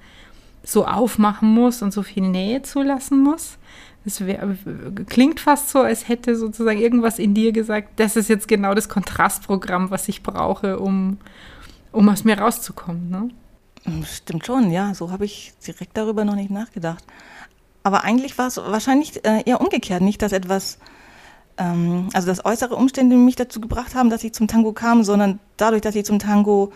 so 0.64 0.86
aufmachen 0.86 1.52
muss 1.52 1.82
und 1.82 1.92
so 1.92 2.02
viel 2.02 2.22
Nähe 2.22 2.62
zulassen 2.62 3.22
muss. 3.22 3.58
Es 4.04 4.24
wär, 4.24 4.56
klingt 5.06 5.40
fast 5.40 5.70
so, 5.70 5.80
als 5.80 6.08
hätte 6.08 6.36
sozusagen 6.36 6.78
irgendwas 6.78 7.18
in 7.18 7.34
dir 7.34 7.52
gesagt, 7.52 8.00
das 8.00 8.16
ist 8.16 8.28
jetzt 8.28 8.48
genau 8.48 8.74
das 8.74 8.88
Kontrastprogramm, 8.88 9.90
was 9.90 10.08
ich 10.08 10.22
brauche, 10.22 10.78
um, 10.78 11.18
um 11.92 12.08
aus 12.08 12.24
mir 12.24 12.38
rauszukommen. 12.38 13.10
Ne? 13.10 13.30
Stimmt 14.04 14.46
schon, 14.46 14.70
ja. 14.70 14.94
So 14.94 15.10
habe 15.10 15.24
ich 15.24 15.52
direkt 15.66 15.96
darüber 15.96 16.24
noch 16.24 16.34
nicht 16.34 16.50
nachgedacht. 16.50 17.04
Aber 17.84 18.04
eigentlich 18.04 18.38
war 18.38 18.46
es 18.46 18.56
wahrscheinlich 18.56 19.24
äh, 19.24 19.42
eher 19.44 19.60
umgekehrt. 19.60 20.02
Nicht, 20.02 20.22
dass 20.22 20.32
etwas, 20.32 20.78
ähm, 21.58 22.08
also 22.12 22.26
dass 22.26 22.44
äußere 22.44 22.76
Umstände 22.76 23.16
mich 23.16 23.36
dazu 23.36 23.60
gebracht 23.60 23.94
haben, 23.94 24.10
dass 24.10 24.24
ich 24.24 24.32
zum 24.32 24.48
Tango 24.48 24.72
kam, 24.72 25.04
sondern 25.04 25.38
dadurch, 25.56 25.82
dass 25.82 25.94
ich 25.94 26.04
zum 26.04 26.18
Tango 26.18 26.72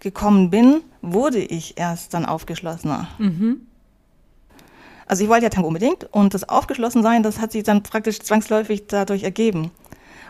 gekommen 0.00 0.50
bin, 0.50 0.80
wurde 1.02 1.38
ich 1.38 1.78
erst 1.78 2.14
dann 2.14 2.24
aufgeschlossener. 2.24 3.08
Mhm. 3.18 3.62
Also 5.06 5.24
ich 5.24 5.30
wollte 5.30 5.44
ja 5.44 5.50
Tango 5.50 5.68
unbedingt 5.68 6.04
und 6.12 6.34
das 6.34 6.48
Aufgeschlossensein, 6.48 7.22
das 7.22 7.40
hat 7.40 7.52
sich 7.52 7.62
dann 7.62 7.82
praktisch 7.82 8.20
zwangsläufig 8.20 8.86
dadurch 8.88 9.22
ergeben. 9.22 9.70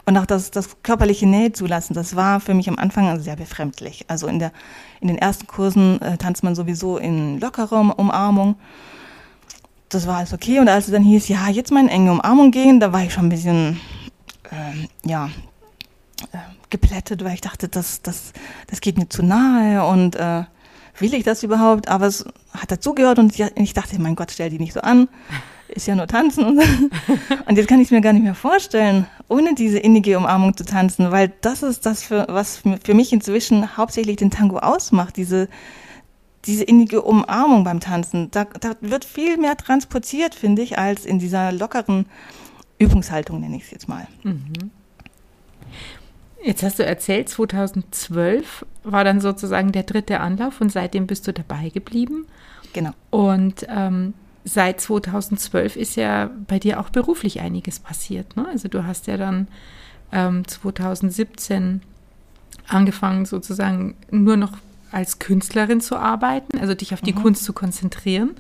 Und 0.07 0.17
auch 0.17 0.25
das, 0.25 0.51
das 0.51 0.83
körperliche 0.83 1.27
Nähe 1.27 1.53
zulassen, 1.53 1.93
das 1.93 2.17
war 2.17 2.41
für 2.41 2.55
mich 2.55 2.69
am 2.69 2.79
Anfang 2.79 3.21
sehr 3.21 3.37
befremdlich. 3.37 4.07
Also 4.09 4.27
in, 4.27 4.39
der, 4.39 4.53
in 5.01 5.09
den 5.09 5.19
ersten 5.19 5.47
Kursen 5.47 6.01
äh, 6.01 6.17
tanzt 6.17 6.43
man 6.43 6.55
sowieso 6.55 6.97
in 6.97 7.41
lockerer 7.41 7.99
Umarmung. 7.99 8.57
Das 9.89 10.07
war 10.07 10.19
alles 10.19 10.33
okay. 10.33 10.61
Und 10.61 10.69
als 10.69 10.87
es 10.87 10.93
dann 10.93 11.03
hieß, 11.03 11.29
ja, 11.29 11.49
jetzt 11.49 11.71
mal 11.71 11.81
in 11.81 11.89
enge 11.89 12.13
Umarmung 12.13 12.51
gehen, 12.51 12.81
da 12.81 12.93
war 12.93 13.03
ich 13.03 13.13
schon 13.13 13.27
ein 13.27 13.31
bisschen, 13.31 13.81
ähm, 14.53 14.89
ja, 15.05 15.31
äh, 16.33 16.39
geplättet, 16.71 17.25
weil 17.25 17.35
ich 17.35 17.41
dachte, 17.41 17.69
das, 17.69 18.03
das, 18.03 18.33
das 18.67 18.81
geht 18.81 18.99
mir 18.99 19.09
zu 19.09 19.23
nahe 19.23 19.87
und 19.87 20.17
äh, 20.17 20.45
will 20.99 21.15
ich 21.15 21.25
das 21.25 21.43
überhaupt? 21.43 21.89
Aber 21.89 22.07
es 22.07 22.25
hat 22.53 22.71
dazugehört 22.71 23.19
und 23.19 23.39
ich 23.39 23.75
dachte, 23.75 24.01
mein 24.01 24.17
Gott, 24.17 24.31
stell 24.31 24.51
die 24.51 24.59
nicht 24.59 24.73
so 24.73 24.81
an. 24.81 25.09
Ist 25.69 25.87
ja 25.87 25.95
nur 25.95 26.07
tanzen. 26.07 26.45
Und, 26.45 26.63
und 27.47 27.57
jetzt 27.57 27.69
kann 27.69 27.79
ich 27.81 27.89
es 27.89 27.91
mir 27.91 28.01
gar 28.01 28.13
nicht 28.13 28.23
mehr 28.23 28.35
vorstellen, 28.35 29.07
ohne 29.29 29.55
diese 29.55 29.79
innige 29.79 30.17
Umarmung 30.17 30.57
zu 30.57 30.65
tanzen, 30.65 31.11
weil 31.11 31.33
das 31.41 31.63
ist 31.63 31.85
das, 31.87 32.03
für, 32.03 32.27
was 32.29 32.63
für 32.83 32.95
mich 32.95 33.13
inzwischen 33.13 33.77
hauptsächlich 33.77 34.17
den 34.17 34.31
Tango 34.31 34.59
ausmacht, 34.59 35.17
diese, 35.17 35.49
diese 36.45 36.65
innige 36.65 37.03
Umarmung 37.03 37.65
beim 37.65 37.81
Tanzen. 37.81 38.31
Da, 38.31 38.45
da 38.45 38.77
wird 38.81 39.05
viel 39.05 39.37
mehr 39.37 39.57
transportiert, 39.57 40.35
finde 40.35 40.63
ich, 40.63 40.79
als 40.79 41.05
in 41.05 41.19
dieser 41.19 41.53
lockeren 41.53 42.07
Übungshaltung, 42.79 43.41
nenne 43.41 43.57
ich 43.57 43.65
es 43.65 43.71
jetzt 43.71 43.89
mal. 43.89 44.07
Mhm. 44.23 44.71
Jetzt 46.43 46.63
hast 46.63 46.79
du 46.79 46.85
erzählt, 46.85 47.29
2012 47.29 48.65
war 48.85 49.05
dann 49.05 49.21
sozusagen 49.21 49.73
der 49.73 49.83
dritte 49.83 50.21
Anlauf 50.21 50.61
und 50.61 50.71
seitdem 50.71 51.07
bist 51.07 51.27
du 51.27 51.33
dabei 51.33 51.69
geblieben. 51.71 52.27
Genau. 52.73 52.93
Und 53.11 53.67
ähm, 53.69 54.15
seit 54.45 54.81
2012 54.81 55.77
ist 55.77 55.97
ja 55.97 56.31
bei 56.47 56.59
dir 56.59 56.81
auch 56.81 56.91
beruflich 56.91 57.41
einiges 57.41 57.81
passiert. 57.81 58.37
Ne? 58.37 58.47
Also 58.47 58.69
du 58.69 58.85
hast 58.85 59.09
ja 59.09 59.17
dann 59.17 59.49
ähm, 60.13 60.47
2017 60.47 61.83
angefangen, 62.69 63.27
sozusagen 63.27 63.97
nur 64.11 64.37
noch 64.37 64.59
als 64.91 65.19
Künstlerin 65.19 65.81
zu 65.81 65.97
arbeiten, 65.97 66.59
also 66.59 66.75
dich 66.75 66.95
auf 66.95 67.01
die 67.01 67.13
mhm. 67.13 67.23
Kunst 67.23 67.45
zu 67.45 67.53
konzentrieren. 67.53 68.37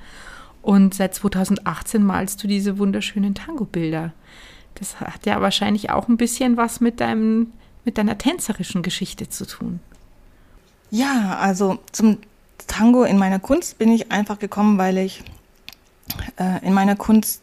Und 0.62 0.94
seit 0.94 1.14
2018 1.14 2.02
malst 2.02 2.42
du 2.42 2.48
diese 2.48 2.78
wunderschönen 2.78 3.34
Tango-Bilder. 3.34 4.12
Das 4.74 5.00
hat 5.00 5.26
ja 5.26 5.40
wahrscheinlich 5.40 5.90
auch 5.90 6.08
ein 6.08 6.16
bisschen 6.16 6.56
was 6.56 6.80
mit 6.80 7.00
deinem 7.00 7.52
mit 7.88 7.96
deiner 7.96 8.18
tänzerischen 8.18 8.82
Geschichte 8.82 9.30
zu 9.30 9.46
tun? 9.46 9.80
Ja, 10.90 11.38
also 11.40 11.78
zum 11.90 12.18
Tango 12.66 13.04
in 13.04 13.16
meiner 13.16 13.38
Kunst 13.38 13.78
bin 13.78 13.90
ich 13.90 14.12
einfach 14.12 14.38
gekommen, 14.38 14.76
weil 14.76 14.98
ich 14.98 15.22
äh, 16.36 16.62
in 16.66 16.74
meiner 16.74 16.96
Kunst 16.96 17.40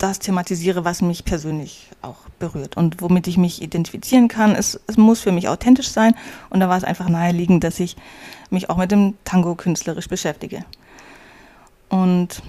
das 0.00 0.18
thematisiere, 0.18 0.84
was 0.84 1.02
mich 1.02 1.24
persönlich 1.24 1.88
auch 2.00 2.16
berührt 2.38 2.76
und 2.76 3.02
womit 3.02 3.26
ich 3.26 3.36
mich 3.36 3.60
identifizieren 3.60 4.28
kann. 4.28 4.54
Es, 4.54 4.80
es 4.86 4.96
muss 4.96 5.20
für 5.20 5.30
mich 5.30 5.48
authentisch 5.48 5.90
sein 5.90 6.14
und 6.48 6.60
da 6.60 6.68
war 6.68 6.78
es 6.78 6.84
einfach 6.84 7.08
naheliegend, 7.08 7.62
dass 7.64 7.78
ich 7.78 7.96
mich 8.48 8.70
auch 8.70 8.78
mit 8.78 8.90
dem 8.90 9.14
Tango 9.24 9.54
künstlerisch 9.54 10.08
beschäftige. 10.08 10.64
Und 11.90 12.42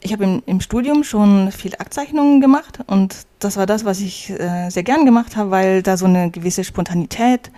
ich 0.00 0.12
habe 0.12 0.24
im, 0.24 0.42
im, 0.44 0.60
Studium 0.60 1.04
schon 1.04 1.50
viel 1.52 1.74
Aktzeichnungen 1.78 2.40
gemacht 2.40 2.80
und 2.86 3.16
das 3.38 3.56
war 3.56 3.66
das, 3.66 3.84
was 3.84 4.00
ich 4.00 4.30
äh, 4.30 4.68
sehr 4.68 4.82
gern 4.82 5.06
gemacht 5.06 5.36
habe, 5.36 5.50
weil 5.50 5.82
da 5.82 5.96
so 5.96 6.04
eine 6.04 6.30
gewisse 6.30 6.64
Spontanität 6.64 7.50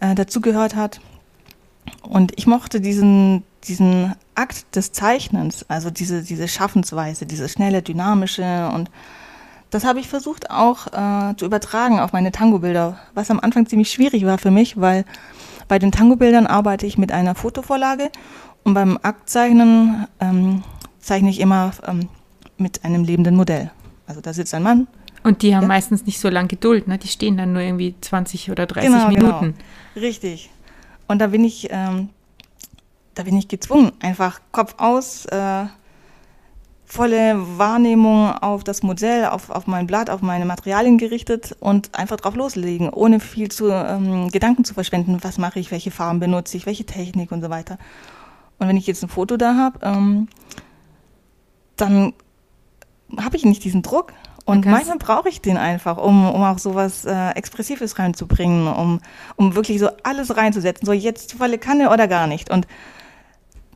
äh, 0.00 0.14
dazugehört 0.14 0.76
hat. 0.76 1.00
Und 2.08 2.32
ich 2.36 2.46
mochte 2.46 2.80
diesen, 2.80 3.44
diesen 3.64 4.14
Akt 4.34 4.74
des 4.74 4.92
Zeichnens, 4.92 5.66
also 5.68 5.90
diese, 5.90 6.22
diese 6.22 6.48
Schaffensweise, 6.48 7.26
diese 7.26 7.48
schnelle, 7.48 7.82
dynamische 7.82 8.70
und 8.74 8.90
das 9.70 9.84
habe 9.84 10.00
ich 10.00 10.08
versucht 10.08 10.50
auch 10.50 10.86
äh, 10.86 11.36
zu 11.36 11.44
übertragen 11.44 12.00
auf 12.00 12.14
meine 12.14 12.32
Tango-Bilder, 12.32 12.98
was 13.12 13.30
am 13.30 13.38
Anfang 13.38 13.66
ziemlich 13.66 13.90
schwierig 13.90 14.24
war 14.24 14.38
für 14.38 14.50
mich, 14.50 14.80
weil 14.80 15.04
bei 15.68 15.78
den 15.78 15.92
Tango-Bildern 15.92 16.46
arbeite 16.46 16.86
ich 16.86 16.96
mit 16.96 17.12
einer 17.12 17.34
Fotovorlage 17.34 18.10
und 18.64 18.72
beim 18.72 18.98
Aktzeichnen 19.02 20.06
ähm, 20.20 20.62
zeichne 21.00 21.28
ich 21.28 21.40
immer 21.40 21.72
ähm, 21.86 22.08
mit 22.56 22.84
einem 22.84 23.04
lebenden 23.04 23.36
Modell. 23.36 23.70
Also 24.06 24.22
da 24.22 24.32
sitzt 24.32 24.54
ein 24.54 24.62
Mann. 24.62 24.88
Und 25.22 25.42
die 25.42 25.54
haben 25.54 25.62
ja. 25.62 25.68
meistens 25.68 26.06
nicht 26.06 26.20
so 26.20 26.30
lange 26.30 26.48
Geduld, 26.48 26.88
ne? 26.88 26.96
Die 26.96 27.08
stehen 27.08 27.36
dann 27.36 27.52
nur 27.52 27.60
irgendwie 27.60 27.94
20 28.00 28.50
oder 28.50 28.66
30 28.66 28.90
genau, 28.90 29.08
genau. 29.08 29.26
Minuten. 29.26 29.54
Genau. 29.94 30.06
Richtig. 30.06 30.48
Und 31.08 31.18
da 31.18 31.28
bin 31.28 31.44
ich, 31.44 31.68
ähm, 31.70 32.10
da 33.14 33.24
bin 33.24 33.36
ich 33.36 33.48
gezwungen, 33.48 33.92
einfach 34.00 34.40
Kopf 34.52 34.74
aus, 34.78 35.26
äh, 35.26 35.66
volle 36.84 37.58
Wahrnehmung 37.58 38.32
auf 38.32 38.64
das 38.64 38.82
Modell, 38.82 39.26
auf, 39.26 39.50
auf 39.50 39.66
mein 39.66 39.86
Blatt, 39.86 40.08
auf 40.08 40.22
meine 40.22 40.46
Materialien 40.46 40.96
gerichtet 40.96 41.54
und 41.60 41.94
einfach 41.94 42.16
drauf 42.16 42.34
loslegen, 42.34 42.88
ohne 42.88 43.20
viel 43.20 43.50
zu 43.50 43.68
ähm, 43.68 44.28
Gedanken 44.28 44.64
zu 44.64 44.72
verschwenden, 44.72 45.18
was 45.22 45.36
mache 45.36 45.60
ich, 45.60 45.70
welche 45.70 45.90
Farben 45.90 46.18
benutze 46.18 46.56
ich, 46.56 46.64
welche 46.64 46.86
Technik 46.86 47.30
und 47.30 47.42
so 47.42 47.50
weiter. 47.50 47.78
Und 48.58 48.68
wenn 48.68 48.76
ich 48.76 48.86
jetzt 48.86 49.02
ein 49.02 49.10
Foto 49.10 49.36
da 49.36 49.54
habe, 49.54 49.78
ähm, 49.82 50.28
dann 51.76 52.14
habe 53.18 53.36
ich 53.36 53.44
nicht 53.44 53.64
diesen 53.64 53.82
Druck. 53.82 54.12
Und 54.48 54.64
manchmal 54.64 54.96
brauche 54.96 55.28
ich 55.28 55.42
den 55.42 55.58
einfach, 55.58 55.98
um, 55.98 56.26
um 56.26 56.42
auch 56.42 56.56
sowas 56.56 57.04
äh, 57.04 57.32
Expressives 57.32 57.98
reinzubringen, 57.98 58.66
um, 58.66 58.98
um 59.36 59.54
wirklich 59.54 59.78
so 59.78 59.90
alles 60.04 60.38
reinzusetzen. 60.38 60.86
So 60.86 60.94
jetzt 60.94 61.34
volle 61.34 61.58
Kanne 61.58 61.90
oder 61.90 62.08
gar 62.08 62.26
nicht. 62.26 62.48
Und 62.48 62.66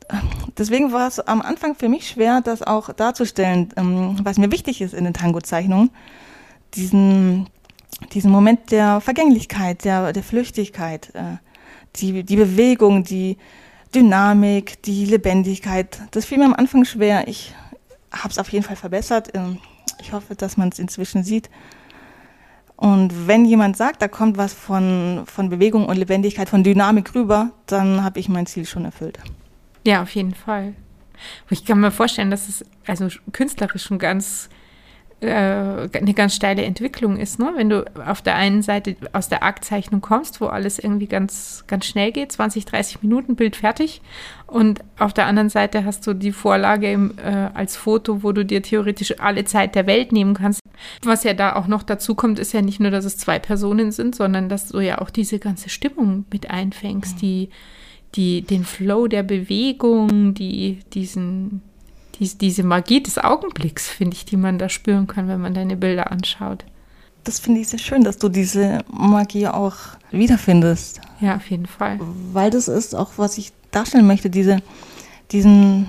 äh, 0.07 0.15
deswegen 0.57 0.91
war 0.91 1.07
es 1.07 1.19
am 1.19 1.43
Anfang 1.43 1.75
für 1.75 1.89
mich 1.89 2.09
schwer, 2.09 2.41
das 2.41 2.63
auch 2.63 2.91
darzustellen, 2.91 3.69
ähm, 3.77 4.17
was 4.23 4.39
mir 4.39 4.51
wichtig 4.51 4.81
ist 4.81 4.95
in 4.95 5.03
den 5.03 5.13
Tango-Zeichnungen. 5.13 5.91
Diesen, 6.73 7.49
diesen 8.13 8.31
Moment 8.31 8.71
der 8.71 8.99
Vergänglichkeit, 8.99 9.85
der, 9.85 10.11
der 10.11 10.23
Flüchtigkeit, 10.23 11.13
äh, 11.13 11.37
die, 11.97 12.23
die 12.23 12.35
Bewegung, 12.35 13.03
die 13.03 13.37
Dynamik, 13.93 14.81
die 14.81 15.05
Lebendigkeit. 15.05 16.01
Das 16.09 16.25
fiel 16.25 16.39
mir 16.39 16.45
am 16.45 16.55
Anfang 16.55 16.83
schwer. 16.83 17.27
Ich 17.27 17.53
habe 18.11 18.29
es 18.29 18.39
auf 18.39 18.49
jeden 18.49 18.65
Fall 18.65 18.75
verbessert. 18.75 19.29
Ähm, 19.35 19.59
ich 19.99 20.13
hoffe, 20.13 20.35
dass 20.35 20.57
man 20.57 20.69
es 20.69 20.79
inzwischen 20.79 21.23
sieht. 21.23 21.49
Und 22.75 23.27
wenn 23.27 23.45
jemand 23.45 23.77
sagt, 23.77 24.01
da 24.01 24.07
kommt 24.07 24.37
was 24.37 24.53
von, 24.53 25.23
von 25.25 25.49
Bewegung 25.49 25.85
und 25.85 25.95
Lebendigkeit, 25.95 26.49
von 26.49 26.63
Dynamik 26.63 27.15
rüber, 27.15 27.51
dann 27.65 28.03
habe 28.03 28.19
ich 28.19 28.29
mein 28.29 28.45
Ziel 28.45 28.65
schon 28.65 28.83
erfüllt. 28.85 29.19
Ja, 29.85 30.01
auf 30.01 30.13
jeden 30.15 30.33
Fall. 30.33 30.73
Ich 31.49 31.63
kann 31.65 31.79
mir 31.79 31.91
vorstellen, 31.91 32.31
dass 32.31 32.49
es 32.49 32.65
also 32.85 33.07
künstlerisch 33.31 33.83
schon 33.83 33.99
ganz 33.99 34.49
äh, 35.23 35.89
eine 35.93 36.13
ganz 36.13 36.35
steile 36.35 36.63
Entwicklung 36.63 37.17
ist, 37.17 37.39
ne? 37.39 37.53
wenn 37.55 37.69
du 37.69 37.85
auf 38.05 38.21
der 38.21 38.35
einen 38.35 38.61
Seite 38.61 38.95
aus 39.13 39.29
der 39.29 39.43
Aktzeichnung 39.43 40.01
kommst, 40.01 40.41
wo 40.41 40.47
alles 40.47 40.79
irgendwie 40.79 41.07
ganz, 41.07 41.63
ganz 41.67 41.85
schnell 41.85 42.11
geht, 42.11 42.31
20, 42.31 42.65
30 42.65 43.01
Minuten, 43.01 43.35
Bild 43.35 43.55
fertig. 43.55 44.01
Und 44.47 44.81
auf 44.99 45.13
der 45.13 45.25
anderen 45.25 45.49
Seite 45.49 45.85
hast 45.85 46.05
du 46.05 46.13
die 46.13 46.31
Vorlage 46.31 46.91
im, 46.91 47.13
äh, 47.17 47.49
als 47.53 47.75
Foto, 47.75 48.23
wo 48.23 48.31
du 48.31 48.45
dir 48.45 48.61
theoretisch 48.61 49.19
alle 49.19 49.45
Zeit 49.45 49.73
der 49.75 49.87
Welt 49.87 50.11
nehmen 50.11 50.35
kannst. 50.35 50.59
Was 51.03 51.23
ja 51.23 51.33
da 51.33 51.55
auch 51.55 51.67
noch 51.67 51.83
dazu 51.83 52.13
kommt, 52.13 52.39
ist 52.39 52.53
ja 52.53 52.61
nicht 52.61 52.79
nur, 52.79 52.91
dass 52.91 53.05
es 53.05 53.17
zwei 53.17 53.39
Personen 53.39 53.91
sind, 53.91 54.15
sondern 54.15 54.49
dass 54.49 54.67
du 54.67 54.79
ja 54.79 54.99
auch 54.99 55.09
diese 55.09 55.39
ganze 55.39 55.69
Stimmung 55.69 56.25
mit 56.31 56.51
einfängst, 56.51 57.21
die, 57.21 57.49
die, 58.15 58.41
den 58.41 58.63
Flow 58.63 59.07
der 59.07 59.23
Bewegung, 59.23 60.33
die, 60.33 60.79
diesen, 60.93 61.61
dies, 62.19 62.37
diese 62.37 62.63
Magie 62.63 63.01
des 63.01 63.17
Augenblicks, 63.17 63.87
finde 63.87 64.15
ich, 64.15 64.25
die 64.25 64.37
man 64.37 64.57
da 64.57 64.69
spüren 64.69 65.07
kann, 65.07 65.27
wenn 65.27 65.41
man 65.41 65.53
deine 65.53 65.75
Bilder 65.75 66.11
anschaut. 66.11 66.65
Das 67.23 67.39
finde 67.39 67.61
ich 67.61 67.69
sehr 67.69 67.79
schön, 67.79 68.03
dass 68.03 68.17
du 68.17 68.29
diese 68.29 68.79
Magie 68.91 69.47
auch 69.47 69.75
wiederfindest. 70.11 70.99
Ja, 71.21 71.37
auf 71.37 71.49
jeden 71.49 71.65
Fall. 71.65 71.99
Weil 72.33 72.49
das 72.49 72.67
ist 72.67 72.95
auch, 72.95 73.11
was 73.17 73.37
ich 73.37 73.53
darstellen 73.71 74.05
möchte, 74.05 74.29
diese, 74.29 74.61
diesen, 75.31 75.87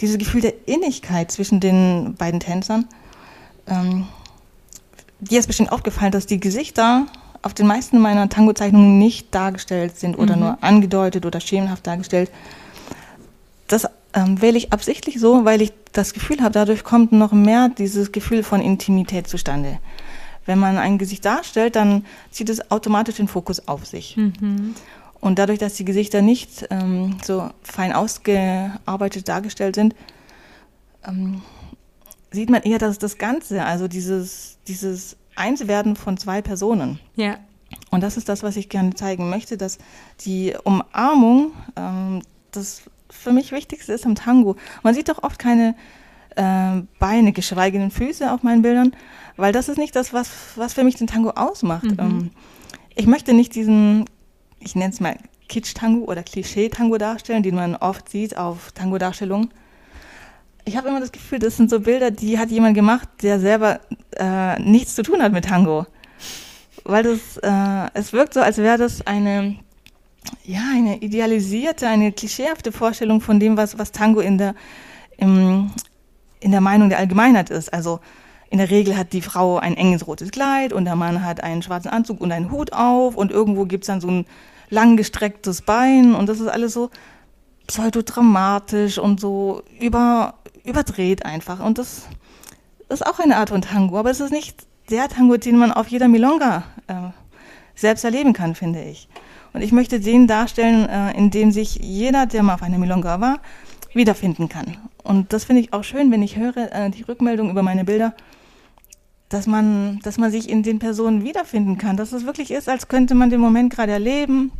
dieses 0.00 0.18
Gefühl 0.18 0.40
der 0.40 0.68
Innigkeit 0.68 1.30
zwischen 1.30 1.60
den 1.60 2.14
beiden 2.18 2.40
Tänzern. 2.40 2.86
Ähm, 3.68 4.08
dir 5.20 5.38
ist 5.38 5.46
bestimmt 5.46 5.72
aufgefallen, 5.72 6.12
dass 6.12 6.26
die 6.26 6.40
Gesichter 6.40 7.06
auf 7.42 7.54
den 7.54 7.68
meisten 7.68 7.98
meiner 7.98 8.28
Tango-Zeichnungen 8.28 8.98
nicht 8.98 9.32
dargestellt 9.32 9.96
sind 9.96 10.18
oder 10.18 10.34
mhm. 10.34 10.42
nur 10.42 10.58
angedeutet 10.62 11.24
oder 11.24 11.40
schemenhaft 11.40 11.86
dargestellt. 11.86 12.30
Das 13.68 13.86
ähm, 14.16 14.40
wähle 14.40 14.56
ich 14.56 14.72
absichtlich 14.72 15.20
so, 15.20 15.44
weil 15.44 15.62
ich 15.62 15.72
das 15.92 16.14
Gefühl 16.14 16.40
habe, 16.40 16.52
dadurch 16.52 16.82
kommt 16.82 17.12
noch 17.12 17.32
mehr 17.32 17.68
dieses 17.68 18.10
Gefühl 18.10 18.42
von 18.42 18.60
Intimität 18.60 19.28
zustande. 19.28 19.78
Wenn 20.46 20.58
man 20.58 20.78
ein 20.78 20.98
Gesicht 20.98 21.24
darstellt, 21.24 21.76
dann 21.76 22.04
zieht 22.30 22.48
es 22.48 22.70
automatisch 22.70 23.16
den 23.16 23.28
Fokus 23.28 23.68
auf 23.68 23.84
sich. 23.84 24.16
Mhm. 24.16 24.74
Und 25.20 25.38
dadurch, 25.38 25.58
dass 25.58 25.74
die 25.74 25.84
Gesichter 25.84 26.22
nicht 26.22 26.66
ähm, 26.70 27.16
so 27.24 27.50
fein 27.62 27.92
ausgearbeitet 27.92 29.28
dargestellt 29.28 29.74
sind, 29.74 29.94
ähm, 31.06 31.42
sieht 32.30 32.48
man 32.48 32.62
eher 32.62 32.78
das, 32.78 32.98
das 32.98 33.18
Ganze, 33.18 33.64
also 33.64 33.86
dieses, 33.88 34.58
dieses 34.66 35.16
Einswerden 35.34 35.96
von 35.96 36.16
zwei 36.16 36.42
Personen. 36.42 37.00
Ja. 37.16 37.38
Und 37.90 38.02
das 38.02 38.16
ist 38.16 38.28
das, 38.28 38.42
was 38.42 38.56
ich 38.56 38.68
gerne 38.68 38.94
zeigen 38.94 39.28
möchte, 39.28 39.56
dass 39.56 39.78
die 40.20 40.54
Umarmung 40.64 41.52
ähm, 41.76 42.22
das 42.52 42.82
für 43.10 43.32
mich 43.32 43.52
Wichtigste 43.52 43.92
ist 43.92 44.04
im 44.04 44.14
Tango. 44.14 44.56
Man 44.82 44.94
sieht 44.94 45.08
doch 45.08 45.22
oft 45.22 45.38
keine 45.38 45.74
äh, 46.36 46.82
Beine, 46.98 47.32
geschweige 47.32 47.78
denn 47.78 47.90
Füße 47.90 48.30
auf 48.30 48.42
meinen 48.42 48.62
Bildern, 48.62 48.92
weil 49.36 49.52
das 49.52 49.68
ist 49.68 49.78
nicht 49.78 49.96
das, 49.96 50.12
was, 50.12 50.30
was 50.56 50.74
für 50.74 50.84
mich 50.84 50.96
den 50.96 51.06
Tango 51.06 51.30
ausmacht. 51.30 51.84
Mhm. 51.84 51.98
Ähm, 51.98 52.30
ich 52.94 53.06
möchte 53.06 53.34
nicht 53.34 53.54
diesen, 53.54 54.04
ich 54.60 54.74
nenne 54.74 54.92
es 54.92 55.00
mal 55.00 55.16
Kitsch-Tango 55.48 56.04
oder 56.04 56.22
Klischee-Tango 56.22 56.98
darstellen, 56.98 57.42
den 57.42 57.54
man 57.54 57.76
oft 57.76 58.08
sieht 58.08 58.36
auf 58.36 58.72
Tango-Darstellungen. 58.72 59.50
Ich 60.64 60.76
habe 60.76 60.88
immer 60.88 61.00
das 61.00 61.12
Gefühl, 61.12 61.38
das 61.38 61.56
sind 61.56 61.70
so 61.70 61.80
Bilder, 61.80 62.10
die 62.10 62.38
hat 62.38 62.50
jemand 62.50 62.74
gemacht, 62.74 63.08
der 63.22 63.38
selber 63.38 63.80
äh, 64.16 64.60
nichts 64.60 64.96
zu 64.96 65.02
tun 65.02 65.22
hat 65.22 65.32
mit 65.32 65.44
Tango. 65.44 65.86
Weil 66.84 67.04
das, 67.04 67.36
äh, 67.38 67.90
es 67.94 68.12
wirkt 68.12 68.34
so, 68.34 68.40
als 68.40 68.58
wäre 68.58 68.78
das 68.78 69.06
eine, 69.06 69.56
ja, 70.44 70.62
eine 70.74 70.98
idealisierte, 70.98 71.88
eine 71.88 72.12
klischeehafte 72.12 72.72
Vorstellung 72.72 73.20
von 73.20 73.40
dem, 73.40 73.56
was, 73.56 73.78
was 73.78 73.92
Tango 73.92 74.20
in 74.20 74.38
der, 74.38 74.54
im, 75.16 75.70
in 76.40 76.50
der 76.50 76.60
Meinung 76.60 76.88
der 76.88 76.98
Allgemeinheit 76.98 77.50
ist. 77.50 77.72
Also 77.72 78.00
in 78.50 78.58
der 78.58 78.70
Regel 78.70 78.96
hat 78.96 79.12
die 79.12 79.22
Frau 79.22 79.58
ein 79.58 79.76
enges 79.76 80.06
rotes 80.06 80.30
Kleid 80.30 80.72
und 80.72 80.84
der 80.84 80.96
Mann 80.96 81.24
hat 81.24 81.42
einen 81.42 81.62
schwarzen 81.62 81.88
Anzug 81.88 82.20
und 82.20 82.32
einen 82.32 82.50
Hut 82.50 82.72
auf 82.72 83.16
und 83.16 83.32
irgendwo 83.32 83.64
gibt 83.64 83.84
es 83.84 83.88
dann 83.88 84.00
so 84.00 84.08
ein 84.08 84.26
langgestrecktes 84.70 85.62
Bein 85.62 86.14
und 86.14 86.28
das 86.28 86.40
ist 86.40 86.48
alles 86.48 86.72
so 86.72 86.90
pseudodramatisch 87.66 88.98
und 88.98 89.20
so 89.20 89.62
über, 89.80 90.34
überdreht 90.64 91.24
einfach. 91.26 91.60
Und 91.60 91.78
das 91.78 92.06
ist 92.88 93.06
auch 93.06 93.18
eine 93.18 93.36
Art 93.36 93.50
von 93.50 93.62
Tango, 93.62 93.98
aber 93.98 94.10
es 94.10 94.20
ist 94.20 94.30
nicht 94.30 94.66
der 94.90 95.08
Tango, 95.08 95.36
den 95.36 95.56
man 95.56 95.72
auf 95.72 95.88
jeder 95.88 96.08
Milonga 96.08 96.62
äh, 96.86 96.94
selbst 97.74 98.04
erleben 98.04 98.32
kann, 98.32 98.54
finde 98.54 98.82
ich. 98.82 99.08
Und 99.56 99.62
ich 99.62 99.72
möchte 99.72 100.00
den 100.00 100.26
darstellen, 100.26 100.86
äh, 100.86 101.16
in 101.16 101.30
dem 101.30 101.50
sich 101.50 101.76
jeder, 101.76 102.26
der 102.26 102.42
mal 102.42 102.52
auf 102.52 102.62
einer 102.62 102.76
Milonga 102.76 103.22
war, 103.22 103.40
wiederfinden 103.94 104.50
kann. 104.50 104.76
Und 105.02 105.32
das 105.32 105.44
finde 105.44 105.62
ich 105.62 105.72
auch 105.72 105.82
schön, 105.82 106.10
wenn 106.10 106.22
ich 106.22 106.36
höre 106.36 106.70
äh, 106.74 106.90
die 106.90 107.00
Rückmeldung 107.00 107.48
über 107.48 107.62
meine 107.62 107.86
Bilder, 107.86 108.12
dass 109.30 109.46
man, 109.46 109.98
dass 110.00 110.18
man 110.18 110.30
sich 110.30 110.50
in 110.50 110.62
den 110.62 110.78
Personen 110.78 111.24
wiederfinden 111.24 111.78
kann, 111.78 111.96
dass 111.96 112.12
es 112.12 112.26
wirklich 112.26 112.50
ist, 112.50 112.68
als 112.68 112.88
könnte 112.88 113.14
man 113.14 113.30
den 113.30 113.40
Moment 113.40 113.72
gerade 113.72 113.92
erleben, 113.92 114.52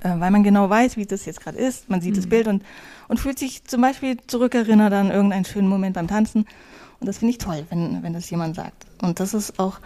äh, 0.00 0.08
weil 0.18 0.30
man 0.30 0.42
genau 0.42 0.70
weiß, 0.70 0.96
wie 0.96 1.04
das 1.04 1.26
jetzt 1.26 1.42
gerade 1.42 1.58
ist. 1.58 1.90
Man 1.90 2.00
sieht 2.00 2.12
mhm. 2.12 2.16
das 2.16 2.26
Bild 2.26 2.48
und, 2.48 2.62
und 3.08 3.20
fühlt 3.20 3.38
sich 3.38 3.64
zum 3.64 3.82
Beispiel 3.82 4.16
zurückerinnert 4.28 4.94
an 4.94 5.10
irgendeinen 5.10 5.44
schönen 5.44 5.68
Moment 5.68 5.92
beim 5.92 6.08
Tanzen. 6.08 6.46
Und 7.00 7.06
das 7.06 7.18
finde 7.18 7.32
ich 7.32 7.38
toll, 7.38 7.66
wenn, 7.68 8.02
wenn 8.02 8.14
das 8.14 8.30
jemand 8.30 8.56
sagt. 8.56 8.86
Und 9.02 9.20
das 9.20 9.34
ist 9.34 9.58
auch, 9.58 9.78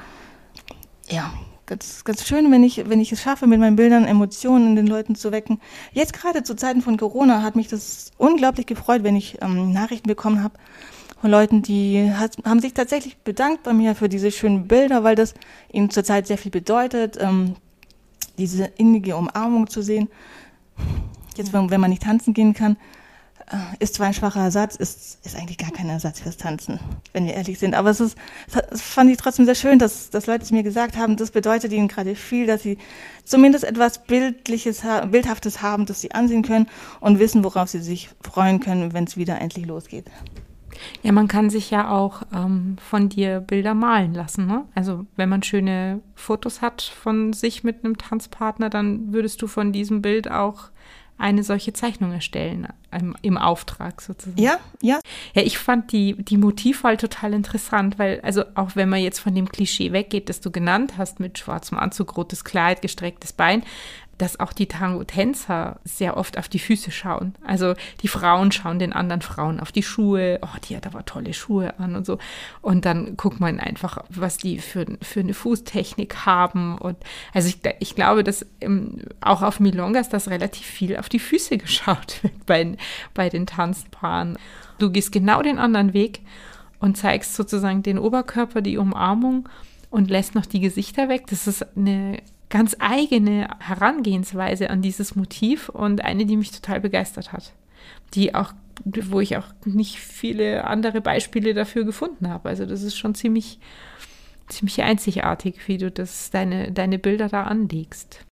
ja, 1.08 1.32
ganz, 1.66 2.04
ganz 2.04 2.26
schön, 2.26 2.50
wenn 2.50 2.64
ich, 2.64 2.88
wenn 2.88 3.00
ich 3.00 3.12
es 3.12 3.20
schaffe, 3.20 3.46
mit 3.46 3.60
meinen 3.60 3.76
Bildern 3.76 4.04
Emotionen 4.04 4.68
in 4.68 4.76
den 4.76 4.86
Leuten 4.86 5.14
zu 5.14 5.32
wecken. 5.32 5.60
Jetzt 5.92 6.12
gerade 6.12 6.42
zu 6.42 6.54
Zeiten 6.54 6.82
von 6.82 6.96
Corona 6.96 7.42
hat 7.42 7.56
mich 7.56 7.68
das 7.68 8.12
unglaublich 8.18 8.66
gefreut, 8.66 9.02
wenn 9.02 9.16
ich 9.16 9.38
ähm, 9.42 9.72
Nachrichten 9.72 10.08
bekommen 10.08 10.42
habe 10.42 10.54
von 11.20 11.30
Leuten, 11.30 11.62
die 11.62 12.12
hat, 12.12 12.36
haben 12.44 12.60
sich 12.60 12.74
tatsächlich 12.74 13.16
bedankt 13.18 13.62
bei 13.62 13.72
mir 13.72 13.94
für 13.94 14.08
diese 14.08 14.30
schönen 14.30 14.68
Bilder, 14.68 15.02
weil 15.02 15.16
das 15.16 15.34
ihnen 15.72 15.90
zurzeit 15.90 16.26
sehr 16.26 16.38
viel 16.38 16.50
bedeutet, 16.50 17.16
ähm, 17.20 17.56
diese 18.38 18.66
innige 18.76 19.16
Umarmung 19.16 19.66
zu 19.68 19.82
sehen. 19.82 20.08
Jetzt, 21.36 21.52
wenn, 21.52 21.70
wenn 21.70 21.80
man 21.80 21.90
nicht 21.90 22.02
tanzen 22.02 22.34
gehen 22.34 22.54
kann, 22.54 22.76
ist 23.78 23.94
zwar 23.94 24.08
ein 24.08 24.14
schwacher 24.14 24.40
Ersatz, 24.40 24.74
ist, 24.74 25.24
ist 25.24 25.36
eigentlich 25.36 25.58
gar 25.58 25.70
kein 25.70 25.88
Ersatz 25.88 26.20
fürs 26.20 26.36
Tanzen, 26.36 26.80
wenn 27.12 27.26
wir 27.26 27.34
ehrlich 27.34 27.58
sind. 27.58 27.74
Aber 27.74 27.90
es 27.90 28.00
ist, 28.00 28.18
das 28.52 28.82
fand 28.82 29.10
ich 29.10 29.18
trotzdem 29.18 29.44
sehr 29.44 29.54
schön, 29.54 29.78
dass, 29.78 30.10
dass 30.10 30.26
Leute 30.26 30.42
es 30.42 30.50
mir 30.50 30.64
gesagt 30.64 30.96
haben, 30.96 31.16
das 31.16 31.30
bedeutet 31.30 31.72
ihnen 31.72 31.86
gerade 31.86 32.16
viel, 32.16 32.46
dass 32.46 32.62
sie 32.62 32.78
zumindest 33.24 33.64
etwas 33.64 34.04
Bildliches, 34.04 34.82
Bildhaftes 35.10 35.62
haben, 35.62 35.86
das 35.86 36.00
sie 36.00 36.10
ansehen 36.10 36.42
können 36.42 36.66
und 36.98 37.20
wissen, 37.20 37.44
worauf 37.44 37.68
sie 37.68 37.80
sich 37.80 38.10
freuen 38.20 38.58
können, 38.58 38.92
wenn 38.92 39.04
es 39.04 39.16
wieder 39.16 39.40
endlich 39.40 39.66
losgeht. 39.66 40.06
Ja, 41.02 41.12
man 41.12 41.28
kann 41.28 41.48
sich 41.48 41.70
ja 41.70 41.90
auch 41.90 42.22
ähm, 42.34 42.76
von 42.78 43.08
dir 43.08 43.40
Bilder 43.40 43.74
malen 43.74 44.12
lassen. 44.12 44.46
Ne? 44.46 44.64
Also 44.74 45.06
wenn 45.16 45.28
man 45.28 45.42
schöne 45.42 46.00
Fotos 46.14 46.60
hat 46.60 46.82
von 46.82 47.32
sich 47.32 47.64
mit 47.64 47.84
einem 47.84 47.96
Tanzpartner, 47.96 48.70
dann 48.70 49.12
würdest 49.12 49.40
du 49.40 49.46
von 49.46 49.72
diesem 49.72 50.02
Bild 50.02 50.30
auch 50.30 50.70
eine 51.18 51.42
solche 51.42 51.72
Zeichnung 51.72 52.12
erstellen, 52.12 52.68
im, 52.92 53.16
im, 53.22 53.38
Auftrag 53.38 54.00
sozusagen. 54.00 54.40
Ja, 54.40 54.58
ja. 54.82 55.00
Ja, 55.34 55.42
ich 55.42 55.58
fand 55.58 55.92
die, 55.92 56.14
die 56.14 56.36
Motivwahl 56.36 56.96
total 56.96 57.32
interessant, 57.32 57.98
weil, 57.98 58.20
also 58.20 58.44
auch 58.54 58.76
wenn 58.76 58.88
man 58.88 59.00
jetzt 59.00 59.20
von 59.20 59.34
dem 59.34 59.48
Klischee 59.48 59.92
weggeht, 59.92 60.28
das 60.28 60.40
du 60.40 60.50
genannt 60.50 60.94
hast, 60.98 61.18
mit 61.18 61.38
schwarzem 61.38 61.78
Anzug, 61.78 62.16
rotes 62.16 62.44
Kleid, 62.44 62.82
gestrecktes 62.82 63.32
Bein, 63.32 63.62
dass 64.18 64.40
auch 64.40 64.52
die 64.52 64.66
Tango-Tänzer 64.66 65.78
sehr 65.84 66.16
oft 66.16 66.38
auf 66.38 66.48
die 66.48 66.58
Füße 66.58 66.90
schauen. 66.90 67.34
Also 67.44 67.74
die 68.02 68.08
Frauen 68.08 68.50
schauen 68.50 68.78
den 68.78 68.92
anderen 68.92 69.20
Frauen 69.20 69.60
auf 69.60 69.72
die 69.72 69.82
Schuhe. 69.82 70.38
Oh, 70.42 70.58
die 70.68 70.76
hat 70.76 70.86
aber 70.86 71.04
tolle 71.04 71.34
Schuhe 71.34 71.78
an 71.78 71.96
und 71.96 72.06
so. 72.06 72.18
Und 72.62 72.84
dann 72.84 73.16
guckt 73.16 73.40
man 73.40 73.60
einfach, 73.60 74.04
was 74.08 74.38
die 74.38 74.58
für, 74.58 74.86
für 75.02 75.20
eine 75.20 75.34
Fußtechnik 75.34 76.24
haben. 76.24 76.78
Und 76.78 76.96
also 77.34 77.48
ich, 77.48 77.58
ich 77.80 77.94
glaube, 77.94 78.24
dass 78.24 78.46
ähm, 78.60 79.02
auch 79.20 79.42
auf 79.42 79.60
Milongas 79.60 80.08
das 80.08 80.28
relativ 80.28 80.66
viel 80.66 80.96
auf 80.96 81.08
die 81.08 81.18
Füße 81.18 81.58
geschaut 81.58 82.18
wird 82.22 82.46
bei, 82.46 82.76
bei 83.12 83.28
den 83.28 83.46
Tanzpaaren. 83.46 84.38
Du 84.78 84.90
gehst 84.90 85.12
genau 85.12 85.42
den 85.42 85.58
anderen 85.58 85.92
Weg 85.92 86.20
und 86.80 86.96
zeigst 86.96 87.34
sozusagen 87.34 87.82
den 87.82 87.98
Oberkörper, 87.98 88.62
die 88.62 88.78
Umarmung 88.78 89.48
und 89.90 90.10
lässt 90.10 90.34
noch 90.34 90.46
die 90.46 90.60
Gesichter 90.60 91.08
weg. 91.08 91.26
Das 91.28 91.46
ist 91.46 91.66
eine 91.76 92.22
ganz 92.48 92.76
eigene 92.78 93.48
Herangehensweise 93.58 94.70
an 94.70 94.82
dieses 94.82 95.16
Motiv 95.16 95.68
und 95.68 96.04
eine, 96.04 96.26
die 96.26 96.36
mich 96.36 96.52
total 96.52 96.80
begeistert 96.80 97.32
hat. 97.32 97.52
Die 98.14 98.34
auch, 98.34 98.52
wo 98.84 99.20
ich 99.20 99.36
auch 99.36 99.46
nicht 99.64 99.98
viele 99.98 100.64
andere 100.64 101.00
Beispiele 101.00 101.54
dafür 101.54 101.84
gefunden 101.84 102.28
habe. 102.28 102.48
Also 102.48 102.66
das 102.66 102.82
ist 102.82 102.96
schon 102.96 103.14
ziemlich, 103.14 103.58
ziemlich 104.48 104.82
einzigartig, 104.82 105.56
wie 105.66 105.78
du 105.78 105.90
das, 105.90 106.30
deine, 106.30 106.70
deine 106.70 106.98
Bilder 106.98 107.28
da 107.28 107.44
anlegst. 107.44 108.24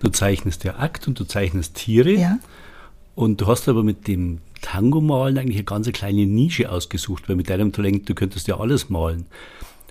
Du 0.00 0.10
zeichnest 0.10 0.64
ja 0.64 0.76
Akt 0.76 1.08
und 1.08 1.18
du 1.18 1.24
zeichnest 1.24 1.74
Tiere. 1.74 2.12
Ja. 2.12 2.38
Und 3.14 3.40
du 3.40 3.46
hast 3.46 3.66
aber 3.66 3.82
mit 3.82 4.08
dem 4.08 4.40
Tango-Malen 4.60 5.38
eigentlich 5.38 5.56
eine 5.56 5.64
ganz 5.64 5.90
kleine 5.90 6.26
Nische 6.26 6.70
ausgesucht, 6.70 7.28
weil 7.28 7.36
mit 7.36 7.48
deinem 7.48 7.72
Talent, 7.72 8.08
du 8.08 8.14
könntest 8.14 8.46
ja 8.46 8.60
alles 8.60 8.90
malen. 8.90 9.26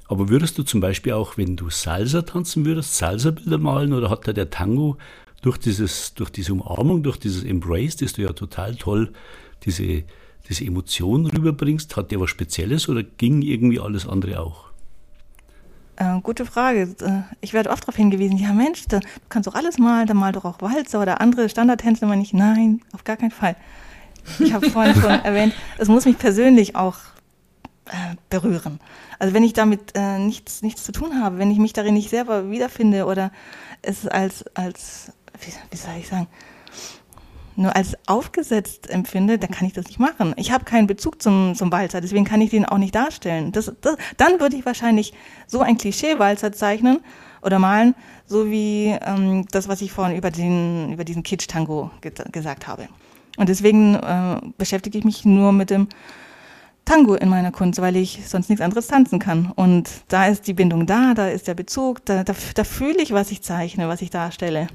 Aber 0.07 0.29
würdest 0.29 0.57
du 0.57 0.63
zum 0.63 0.81
Beispiel 0.81 1.13
auch, 1.13 1.37
wenn 1.37 1.55
du 1.55 1.69
Salsa 1.69 2.21
tanzen 2.21 2.65
würdest, 2.65 2.97
Salsa-Bilder 2.97 3.57
malen 3.57 3.93
oder 3.93 4.09
hat 4.09 4.27
da 4.27 4.33
der 4.33 4.49
Tango 4.49 4.97
durch, 5.41 5.57
dieses, 5.57 6.13
durch 6.13 6.29
diese 6.29 6.53
Umarmung, 6.53 7.03
durch 7.03 7.17
dieses 7.17 7.43
Embrace, 7.43 7.95
das 7.97 8.13
du 8.13 8.21
ja 8.21 8.33
total 8.33 8.75
toll, 8.75 9.13
diese, 9.63 10.03
diese 10.47 10.65
Emotionen 10.65 11.25
rüberbringst, 11.25 11.95
hat 11.97 12.11
der 12.11 12.19
was 12.19 12.29
Spezielles 12.29 12.87
oder 12.87 13.03
ging 13.03 13.41
irgendwie 13.41 13.79
alles 13.79 14.07
andere 14.07 14.39
auch? 14.39 14.65
Äh, 15.97 16.19
gute 16.21 16.45
Frage. 16.45 16.95
Äh, 17.01 17.21
ich 17.41 17.53
werde 17.53 17.69
oft 17.69 17.83
darauf 17.83 17.95
hingewiesen, 17.95 18.37
ja 18.37 18.53
Mensch, 18.53 18.83
da, 18.87 18.99
du 18.99 19.07
kannst 19.29 19.47
doch 19.47 19.55
alles 19.55 19.77
malen, 19.77 20.07
dann 20.07 20.17
mal 20.17 20.33
doch 20.33 20.45
auch 20.45 20.61
Walzer 20.61 21.01
oder 21.01 21.21
andere 21.21 21.49
Standardtänze. 21.49 22.05
meine 22.05 22.21
ich, 22.21 22.33
nein, 22.33 22.81
auf 22.91 23.03
gar 23.03 23.17
keinen 23.17 23.31
Fall. 23.31 23.55
Ich 24.39 24.53
habe 24.53 24.69
vorhin 24.69 24.95
schon 24.95 25.09
erwähnt, 25.23 25.53
es 25.77 25.87
muss 25.87 26.05
mich 26.05 26.17
persönlich 26.17 26.75
auch 26.75 26.97
äh, 27.87 28.15
berühren. 28.29 28.79
Also 29.19 29.33
wenn 29.33 29.43
ich 29.43 29.53
damit 29.53 29.91
äh, 29.95 30.19
nichts, 30.19 30.61
nichts 30.61 30.83
zu 30.83 30.91
tun 30.91 31.21
habe, 31.21 31.37
wenn 31.37 31.51
ich 31.51 31.59
mich 31.59 31.73
darin 31.73 31.93
nicht 31.93 32.09
selber 32.09 32.49
wiederfinde 32.49 33.05
oder 33.05 33.31
es 33.81 34.07
als, 34.07 34.45
als 34.55 35.11
wie, 35.39 35.53
wie 35.71 35.77
soll 35.77 35.93
ich 35.99 36.07
sagen, 36.07 36.27
nur 37.55 37.75
als 37.75 37.95
aufgesetzt 38.07 38.89
empfinde, 38.89 39.37
dann 39.37 39.51
kann 39.51 39.67
ich 39.67 39.73
das 39.73 39.85
nicht 39.85 39.99
machen. 39.99 40.33
Ich 40.37 40.51
habe 40.51 40.65
keinen 40.65 40.87
Bezug 40.87 41.21
zum, 41.21 41.55
zum 41.55 41.71
Walzer, 41.71 42.01
deswegen 42.01 42.25
kann 42.25 42.41
ich 42.41 42.49
den 42.49 42.65
auch 42.65 42.77
nicht 42.77 42.95
darstellen. 42.95 43.51
Das, 43.51 43.71
das, 43.81 43.95
dann 44.17 44.39
würde 44.39 44.57
ich 44.57 44.65
wahrscheinlich 44.65 45.13
so 45.47 45.61
ein 45.61 45.77
Klischee-Walzer 45.77 46.51
zeichnen 46.51 46.99
oder 47.41 47.59
malen, 47.59 47.95
so 48.25 48.49
wie 48.49 48.97
ähm, 49.05 49.45
das, 49.51 49.67
was 49.67 49.81
ich 49.81 49.91
vorhin 49.91 50.17
über, 50.17 50.31
den, 50.31 50.91
über 50.91 51.03
diesen 51.03 51.23
Kitsch-Tango 51.23 51.91
ge 52.01 52.11
gesagt 52.31 52.67
habe. 52.67 52.89
Und 53.37 53.49
deswegen 53.49 53.95
äh, 53.95 54.41
beschäftige 54.57 54.97
ich 54.97 55.03
mich 55.03 55.25
nur 55.25 55.51
mit 55.51 55.69
dem 55.69 55.87
Tango 56.85 57.15
in 57.15 57.29
meiner 57.29 57.51
Kunst, 57.51 57.81
weil 57.81 57.95
ich 57.95 58.21
sonst 58.25 58.49
nichts 58.49 58.63
anderes 58.63 58.87
tanzen 58.87 59.19
kann. 59.19 59.51
Und 59.55 59.89
da 60.07 60.27
ist 60.27 60.47
die 60.47 60.53
Bindung 60.53 60.85
da, 60.85 61.13
da 61.15 61.27
ist 61.27 61.47
der 61.47 61.55
Bezug, 61.55 62.05
da, 62.05 62.23
da, 62.23 62.35
da 62.53 62.63
fühle 62.63 63.01
ich, 63.01 63.11
was 63.11 63.31
ich 63.31 63.41
zeichne, 63.41 63.87
was 63.87 64.01
ich 64.01 64.11
darstelle. 64.11 64.67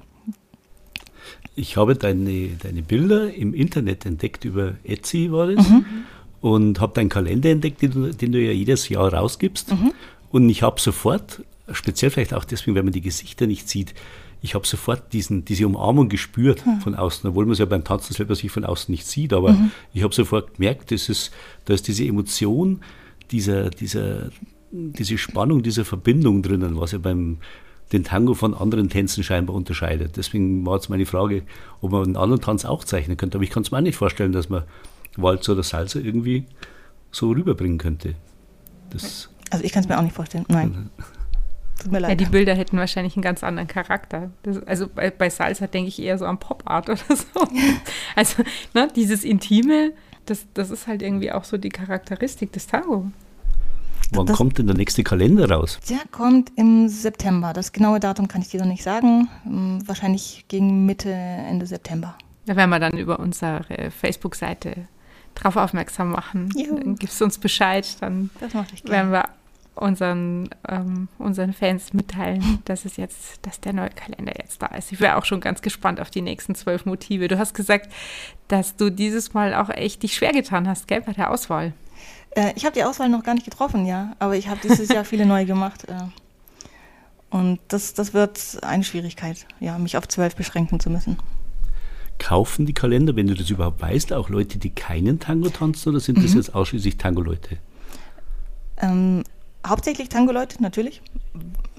Ich 1.54 1.76
habe 1.76 1.94
deine, 1.94 2.48
deine 2.62 2.82
Bilder 2.82 3.32
im 3.32 3.54
Internet 3.54 4.06
entdeckt, 4.06 4.44
über 4.44 4.74
Etsy 4.82 5.30
war 5.30 5.46
das, 5.48 5.68
mhm. 5.68 5.84
und 6.40 6.80
habe 6.80 6.94
deinen 6.94 7.08
Kalender 7.08 7.50
entdeckt, 7.50 7.82
den 7.82 7.90
du, 7.92 8.12
den 8.12 8.32
du, 8.32 8.40
ja 8.40 8.52
jedes 8.52 8.88
Jahr 8.88 9.12
rausgibst. 9.12 9.72
Mhm. 9.72 9.92
Und 10.30 10.48
ich 10.48 10.62
habe 10.62 10.80
sofort, 10.80 11.42
speziell 11.72 12.10
vielleicht 12.10 12.34
auch 12.34 12.44
deswegen, 12.44 12.76
weil 12.76 12.82
man 12.82 12.92
die 12.92 13.00
Gesichter 13.00 13.46
nicht 13.46 13.68
sieht, 13.68 13.94
ich 14.42 14.54
habe 14.54 14.66
sofort 14.66 15.12
diesen, 15.12 15.44
diese 15.44 15.66
Umarmung 15.66 16.08
gespürt 16.08 16.64
mhm. 16.66 16.80
von 16.80 16.94
außen, 16.94 17.28
obwohl 17.28 17.44
man 17.44 17.52
es 17.52 17.58
ja 17.58 17.66
beim 17.66 17.84
Tanzen 17.84 18.14
selber 18.14 18.34
sich 18.34 18.50
von 18.50 18.64
außen 18.64 18.90
nicht 18.90 19.06
sieht, 19.06 19.32
aber 19.32 19.52
mhm. 19.52 19.70
ich 19.92 20.02
habe 20.02 20.14
sofort 20.14 20.54
gemerkt, 20.54 20.90
dass 20.90 21.08
es, 21.08 21.30
da 21.64 21.74
ist 21.74 21.88
diese 21.88 22.04
Emotion, 22.04 22.80
dieser, 23.30 23.70
dieser, 23.70 24.30
diese 24.70 25.18
Spannung, 25.18 25.62
diese 25.62 25.84
Verbindung 25.84 26.42
drinnen, 26.42 26.78
was 26.78 26.92
ja 26.92 26.98
beim 26.98 27.38
den 27.92 28.04
Tango 28.04 28.34
von 28.34 28.54
anderen 28.54 28.88
Tänzen 28.88 29.24
scheinbar 29.24 29.56
unterscheidet. 29.56 30.16
Deswegen 30.16 30.64
war 30.64 30.76
jetzt 30.76 30.90
meine 30.90 31.06
Frage, 31.06 31.42
ob 31.80 31.90
man 31.90 32.04
einen 32.04 32.16
anderen 32.16 32.40
Tanz 32.40 32.64
auch 32.64 32.84
zeichnen 32.84 33.16
könnte. 33.16 33.36
Aber 33.36 33.42
ich 33.42 33.50
kann 33.50 33.64
es 33.64 33.72
mir 33.72 33.78
auch 33.78 33.82
nicht 33.82 33.96
vorstellen, 33.96 34.30
dass 34.30 34.48
man 34.48 34.62
Walzer 35.16 35.54
oder 35.54 35.64
Salsa 35.64 35.98
irgendwie 35.98 36.44
so 37.10 37.30
rüberbringen 37.30 37.78
könnte. 37.78 38.14
Das 38.90 39.28
also 39.50 39.64
ich 39.64 39.72
kann 39.72 39.82
es 39.82 39.88
mir 39.88 39.98
auch 39.98 40.02
nicht 40.02 40.14
vorstellen, 40.14 40.44
nein. 40.48 40.90
Tut 41.80 41.90
mir 41.92 41.98
leid. 41.98 42.10
Ja, 42.10 42.14
die 42.16 42.24
Bilder 42.26 42.54
hätten 42.54 42.76
wahrscheinlich 42.78 43.16
einen 43.16 43.22
ganz 43.22 43.42
anderen 43.42 43.66
Charakter. 43.68 44.30
Das, 44.42 44.62
also 44.66 44.86
bei, 44.88 45.10
bei 45.10 45.28
Salsa 45.30 45.66
denke 45.66 45.88
ich 45.88 46.00
eher 46.00 46.16
so 46.18 46.26
an 46.26 46.38
Pop 46.38 46.62
Art 46.66 46.88
oder 46.90 46.98
so. 47.08 47.24
Also 48.16 48.42
ne, 48.74 48.88
dieses 48.94 49.24
Intime, 49.24 49.92
das, 50.26 50.46
das 50.54 50.70
ist 50.70 50.86
halt 50.86 51.02
irgendwie 51.02 51.32
auch 51.32 51.44
so 51.44 51.56
die 51.58 51.68
Charakteristik 51.70 52.52
des 52.52 52.66
Tango. 52.66 53.10
Wann 54.12 54.26
Das- 54.26 54.36
kommt 54.36 54.58
denn 54.58 54.66
der 54.66 54.76
nächste 54.76 55.04
Kalender 55.04 55.48
raus? 55.50 55.78
Der 55.88 56.00
kommt 56.10 56.50
im 56.56 56.88
September. 56.88 57.52
Das 57.52 57.72
genaue 57.72 58.00
Datum 58.00 58.26
kann 58.28 58.42
ich 58.42 58.48
dir 58.48 58.60
noch 58.60 58.66
nicht 58.66 58.82
sagen. 58.82 59.28
Hm, 59.44 59.86
Wahrscheinlich 59.86 60.44
gegen 60.48 60.84
Mitte, 60.86 61.10
Ende 61.12 61.66
September. 61.66 62.16
Da 62.46 62.56
werden 62.56 62.70
wir 62.70 62.80
dann 62.80 62.96
über 62.98 63.20
unsere 63.20 63.64
Facebook-Seite 63.90 64.88
drauf 65.36 65.54
aufmerksam 65.56 66.10
machen. 66.10 66.50
Juhu. 66.56 66.76
Dann 66.80 66.96
gibst 66.96 67.20
du 67.20 67.24
uns 67.24 67.38
Bescheid, 67.38 67.86
dann 68.00 68.30
Das 68.40 68.52
mache 68.52 68.66
ich 68.74 68.82
werden 68.84 69.10
gerne. 69.10 69.12
wir 69.12 69.28
unseren, 69.80 70.50
ähm, 70.68 71.08
unseren 71.18 71.52
Fans 71.52 71.92
mitteilen, 71.92 72.60
dass 72.66 72.84
es 72.84 72.96
jetzt, 72.96 73.44
dass 73.46 73.60
der 73.60 73.72
neue 73.72 73.90
Kalender 73.90 74.32
jetzt 74.38 74.60
da 74.60 74.66
ist. 74.66 74.92
Ich 74.92 75.00
wäre 75.00 75.16
auch 75.16 75.24
schon 75.24 75.40
ganz 75.40 75.62
gespannt 75.62 76.00
auf 76.00 76.10
die 76.10 76.20
nächsten 76.20 76.54
zwölf 76.54 76.84
Motive. 76.84 77.28
Du 77.28 77.38
hast 77.38 77.54
gesagt, 77.54 77.90
dass 78.48 78.76
du 78.76 78.90
dieses 78.90 79.32
Mal 79.32 79.54
auch 79.54 79.70
echt 79.70 80.02
dich 80.02 80.14
schwer 80.14 80.32
getan 80.32 80.68
hast, 80.68 80.86
gell, 80.86 81.00
bei 81.00 81.12
der 81.12 81.30
Auswahl. 81.30 81.72
Äh, 82.36 82.52
ich 82.56 82.64
habe 82.64 82.74
die 82.74 82.84
Auswahl 82.84 83.08
noch 83.08 83.22
gar 83.24 83.34
nicht 83.34 83.44
getroffen, 83.44 83.86
ja. 83.86 84.14
Aber 84.18 84.36
ich 84.36 84.48
habe 84.48 84.60
dieses 84.62 84.88
Jahr 84.90 85.04
viele 85.04 85.24
neu 85.26 85.46
gemacht. 85.46 85.84
Äh, 85.88 85.94
und 87.30 87.58
das, 87.68 87.94
das 87.94 88.12
wird 88.12 88.58
eine 88.62 88.84
Schwierigkeit, 88.84 89.46
ja, 89.60 89.78
mich 89.78 89.96
auf 89.96 90.08
zwölf 90.08 90.36
beschränken 90.36 90.78
zu 90.80 90.90
müssen. 90.90 91.16
Kaufen 92.18 92.66
die 92.66 92.74
Kalender, 92.74 93.16
wenn 93.16 93.28
du 93.28 93.34
das 93.34 93.48
überhaupt 93.48 93.80
weißt, 93.80 94.12
auch 94.12 94.28
Leute, 94.28 94.58
die 94.58 94.70
keinen 94.70 95.20
Tango 95.20 95.48
tanzen 95.48 95.88
oder 95.90 96.00
sind 96.00 96.18
Mhm. 96.18 96.22
das 96.22 96.34
jetzt 96.34 96.54
ausschließlich 96.54 96.98
Tango-Leute? 96.98 97.56
Ähm, 98.82 99.24
hauptsächlich 99.66 100.08
Tango-Leute, 100.08 100.62
natürlich. 100.62 101.02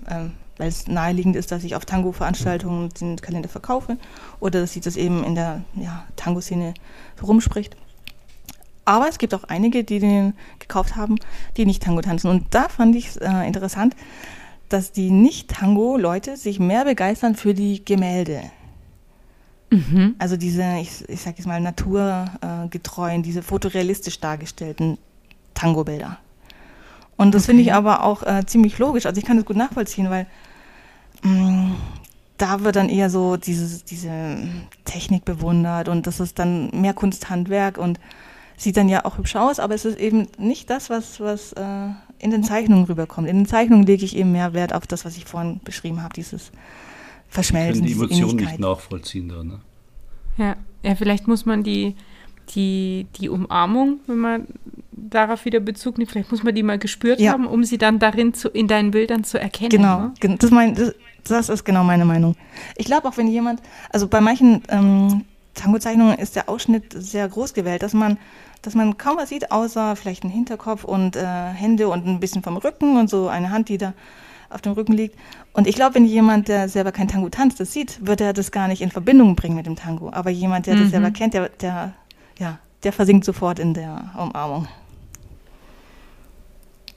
Ähm, 0.07 0.33
weil 0.57 0.67
es 0.67 0.87
naheliegend 0.87 1.35
ist, 1.35 1.51
dass 1.51 1.63
ich 1.63 1.75
auf 1.75 1.85
Tango-Veranstaltungen 1.85 2.89
den 2.99 3.15
Kalender 3.19 3.49
verkaufe 3.49 3.97
oder 4.39 4.61
dass 4.61 4.73
sich 4.73 4.83
das 4.83 4.95
eben 4.95 5.23
in 5.23 5.33
der 5.33 5.63
ja, 5.75 6.05
Tango-Szene 6.15 6.75
rumspricht. 7.21 7.75
Aber 8.85 9.07
es 9.07 9.17
gibt 9.17 9.33
auch 9.33 9.43
einige, 9.45 9.83
die 9.83 9.99
den 9.99 10.33
gekauft 10.59 10.95
haben, 10.95 11.15
die 11.57 11.65
nicht 11.65 11.81
Tango 11.81 12.01
tanzen. 12.01 12.29
Und 12.29 12.45
da 12.51 12.69
fand 12.69 12.95
ich 12.95 13.07
es 13.07 13.17
äh, 13.17 13.47
interessant, 13.47 13.95
dass 14.69 14.91
die 14.91 15.09
Nicht-Tango-Leute 15.09 16.37
sich 16.37 16.59
mehr 16.59 16.85
begeistern 16.85 17.35
für 17.35 17.53
die 17.53 17.83
Gemälde. 17.83 18.41
Also 20.19 20.37
diese, 20.37 20.77
ich, 20.79 21.07
ich 21.09 21.21
sag 21.21 21.37
jetzt 21.37 21.47
mal, 21.47 21.61
naturgetreuen, 21.61 23.23
diese 23.23 23.41
fotorealistisch 23.41 24.19
dargestellten 24.19 24.97
Tango-Bilder. 25.53 26.19
Und 27.21 27.35
das 27.35 27.45
finde 27.45 27.61
ich 27.61 27.71
aber 27.71 28.03
auch 28.03 28.23
äh, 28.23 28.47
ziemlich 28.47 28.79
logisch. 28.79 29.05
Also 29.05 29.19
ich 29.19 29.25
kann 29.25 29.37
das 29.37 29.45
gut 29.45 29.55
nachvollziehen, 29.55 30.09
weil 30.09 30.25
mh, 31.21 31.75
da 32.39 32.63
wird 32.63 32.75
dann 32.75 32.89
eher 32.89 33.11
so 33.11 33.37
dieses, 33.37 33.83
diese 33.83 34.39
Technik 34.85 35.23
bewundert 35.23 35.87
und 35.87 36.07
das 36.07 36.19
ist 36.19 36.39
dann 36.39 36.71
mehr 36.71 36.95
Kunsthandwerk 36.95 37.77
und 37.77 37.99
sieht 38.57 38.75
dann 38.75 38.89
ja 38.89 39.05
auch 39.05 39.19
hübsch 39.19 39.35
aus, 39.35 39.59
aber 39.59 39.75
es 39.75 39.85
ist 39.85 39.99
eben 39.99 40.29
nicht 40.39 40.71
das, 40.71 40.89
was, 40.89 41.19
was 41.19 41.53
äh, 41.53 41.89
in 42.17 42.31
den 42.31 42.43
Zeichnungen 42.43 42.85
rüberkommt. 42.85 43.27
In 43.27 43.37
den 43.37 43.45
Zeichnungen 43.45 43.85
lege 43.85 44.03
ich 44.03 44.15
eben 44.17 44.31
mehr 44.31 44.55
Wert 44.55 44.73
auf 44.73 44.87
das, 44.87 45.05
was 45.05 45.15
ich 45.15 45.25
vorhin 45.25 45.59
beschrieben 45.63 46.01
habe, 46.01 46.15
dieses 46.15 46.51
Verschmelzen, 47.29 47.85
Können 47.85 47.85
die 47.85 47.93
diese 47.93 48.05
Emotionen 48.05 48.35
nicht 48.37 48.59
nachvollziehen 48.59 49.29
da, 49.29 49.43
ne? 49.43 49.59
Ja, 50.37 50.55
ja 50.81 50.95
vielleicht 50.95 51.27
muss 51.27 51.45
man 51.45 51.61
die, 51.61 51.95
die, 52.49 53.07
die 53.19 53.29
Umarmung, 53.29 53.99
wenn 54.07 54.17
man 54.17 54.47
darauf 54.91 55.45
wieder 55.45 55.59
Bezug 55.59 55.97
nimmt, 55.97 56.11
vielleicht 56.11 56.31
muss 56.31 56.43
man 56.43 56.53
die 56.55 56.63
mal 56.63 56.77
gespürt 56.77 57.19
Ja. 57.19 57.31
haben, 57.33 57.47
um 57.47 57.63
sie 57.63 57.77
dann 57.77 57.99
darin 57.99 58.33
zu, 58.33 58.49
in 58.49 58.67
deinen 58.67 58.91
Bildern 58.91 59.23
zu 59.23 59.39
erkennen. 59.39 59.69
Genau, 59.69 59.99
Ne? 60.21 60.37
das, 60.37 60.51
mein, 60.51 60.75
das, 60.75 60.93
das 61.27 61.49
ist 61.49 61.63
genau 61.63 61.83
meine 61.83 62.05
Meinung. 62.05 62.35
Ich 62.77 62.85
glaube 62.85 63.07
auch, 63.07 63.17
wenn 63.17 63.27
jemand, 63.27 63.61
also 63.91 64.07
bei 64.07 64.21
manchen 64.21 64.61
ähm, 64.69 65.25
Tango-Zeichnungen 65.55 66.17
ist 66.17 66.35
der 66.35 66.49
Ausschnitt 66.49 66.93
sehr 66.93 67.27
groß 67.27 67.53
gewählt, 67.53 67.83
dass 67.83 67.93
man, 67.93 68.17
dass 68.61 68.75
man 68.75 68.97
kaum 68.97 69.17
was 69.17 69.29
sieht, 69.29 69.51
außer 69.51 69.95
vielleicht 69.95 70.23
einen 70.23 70.31
Hinterkopf 70.33 70.83
und 70.83 71.15
äh, 71.15 71.25
Hände 71.25 71.89
und 71.89 72.05
ein 72.07 72.19
bisschen 72.19 72.43
vom 72.43 72.57
Rücken 72.57 72.97
und 72.97 73.09
so 73.09 73.27
eine 73.27 73.49
Hand, 73.49 73.69
die 73.69 73.77
da 73.77 73.93
auf 74.49 74.61
dem 74.61 74.73
Rücken 74.73 74.93
liegt. 74.93 75.17
Und 75.53 75.65
ich 75.67 75.75
glaube, 75.75 75.95
wenn 75.95 76.05
jemand, 76.05 76.47
der 76.49 76.67
selber 76.69 76.91
kein 76.91 77.07
Tango 77.07 77.29
tanzt, 77.29 77.59
das 77.59 77.71
sieht, 77.73 78.05
wird 78.05 78.19
er 78.21 78.33
das 78.33 78.51
gar 78.51 78.67
nicht 78.67 78.81
in 78.81 78.91
Verbindung 78.91 79.35
bringen 79.35 79.55
mit 79.55 79.65
dem 79.65 79.75
Tango. 79.77 80.09
Aber 80.11 80.29
jemand, 80.29 80.67
der 80.67 80.75
Mhm. 80.75 80.79
das 80.81 80.89
selber 80.91 81.11
kennt, 81.11 81.33
der, 81.33 81.49
der, 81.49 81.93
ja, 82.41 82.57
der 82.83 82.91
versinkt 82.91 83.23
sofort 83.25 83.59
in 83.59 83.73
der 83.73 84.11
Umarmung. 84.17 84.67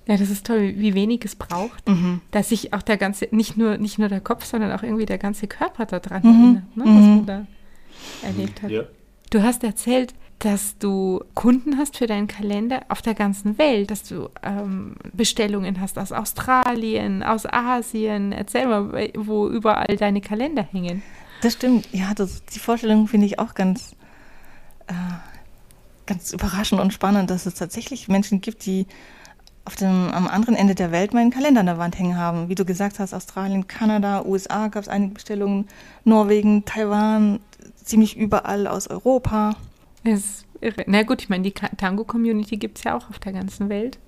Ja, 0.07 0.17
das 0.19 0.29
ist 0.29 0.47
toll, 0.47 0.75
wie 0.77 0.95
wenig 0.95 1.25
es 1.25 1.35
braucht, 1.35 1.89
Mhm. 1.89 2.21
dass 2.31 2.51
sich 2.51 2.75
auch 2.75 2.83
der 2.83 2.97
ganze, 2.99 3.29
nicht 3.31 3.57
nur, 3.57 3.79
nicht 3.79 3.99
nur 3.99 4.09
der 4.09 4.21
Kopf, 4.21 4.45
sondern 4.45 4.73
auch 4.73 4.83
irgendwie 4.83 5.07
der 5.07 5.17
ganze 5.19 5.47
Körper 5.47 5.87
daran 5.87 6.23
Mhm. 6.23 6.43
erinnert, 6.45 6.77
ne, 6.77 6.85
was 6.85 7.05
Mhm. 7.05 7.17
man 7.17 7.27
da 7.27 7.47
erlebt 8.23 8.63
hat. 8.63 8.71
Ja. 8.71 8.83
Du 9.31 9.43
hast 9.43 9.65
erzählt, 9.65 10.13
dass 10.41 10.77
du 10.79 11.23
Kunden 11.35 11.79
hast 11.79 11.97
für 11.97 12.07
deinen 12.07 12.27
Kalender 12.27 12.83
auf 12.91 13.01
der 13.01 13.15
ganzen 13.15 13.57
Welt, 13.57 13.91
dass 13.91 14.03
du 14.03 14.29
ähm, 14.43 14.97
Bestellungen 15.15 15.81
hast 15.81 15.99
aus 15.99 16.13
Australien, 16.13 17.23
aus 17.23 17.47
Asien. 17.47 18.33
Erzähl 18.33 18.67
mal, 18.67 19.11
wo 19.17 19.49
überall 19.49 19.97
deine 19.97 20.21
Kalender 20.21 20.65
hängen. 20.71 21.03
Das 21.41 21.55
stimmt. 21.55 21.89
Ja, 21.93 22.13
das, 22.15 22.45
die 22.45 22.59
Vorstellung 22.59 23.07
finde 23.09 23.27
ich 23.27 23.39
auch 23.39 23.55
ganz, 23.55 23.97
äh, 24.87 24.93
ganz 26.07 26.33
überraschend 26.33 26.81
und 26.81 26.93
spannend, 26.93 27.31
dass 27.31 27.47
es 27.47 27.55
tatsächlich 27.55 28.09
Menschen 28.09 28.41
gibt, 28.41 28.67
die 28.67 28.87
auf 29.65 29.77
dem, 29.77 30.11
am 30.13 30.27
anderen 30.27 30.57
Ende 30.57 30.75
der 30.75 30.93
Welt 30.93 31.15
meinen 31.15 31.31
Kalender 31.31 31.61
an 31.61 31.67
der 31.67 31.79
Wand 31.79 31.99
hängen 31.99 32.19
haben. 32.19 32.49
Wie 32.49 32.55
du 32.55 32.65
gesagt 32.65 32.99
hast, 32.99 33.15
Australien, 33.15 33.67
Kanada, 33.67 34.25
USA 34.25 34.69
gab 34.69 34.83
es 34.83 34.89
einige 34.89 35.15
Bestellungen, 35.15 35.69
Norwegen, 36.05 36.65
Taiwan, 36.67 37.41
ziemlich 37.83 38.17
überall 38.17 38.67
aus 38.67 38.89
Europa. 38.89 39.57
Ist 40.03 40.45
irre. 40.61 40.85
Na 40.87 41.03
gut, 41.03 41.23
ich 41.23 41.29
meine, 41.31 41.45
die 41.45 41.53
Tango-Community 41.53 42.59
gibt 42.59 42.79
es 42.79 42.85
ja 42.85 42.97
auch 42.97 43.09
auf 43.09 43.19
der 43.19 43.33
ganzen 43.33 43.71
Welt. 43.71 43.99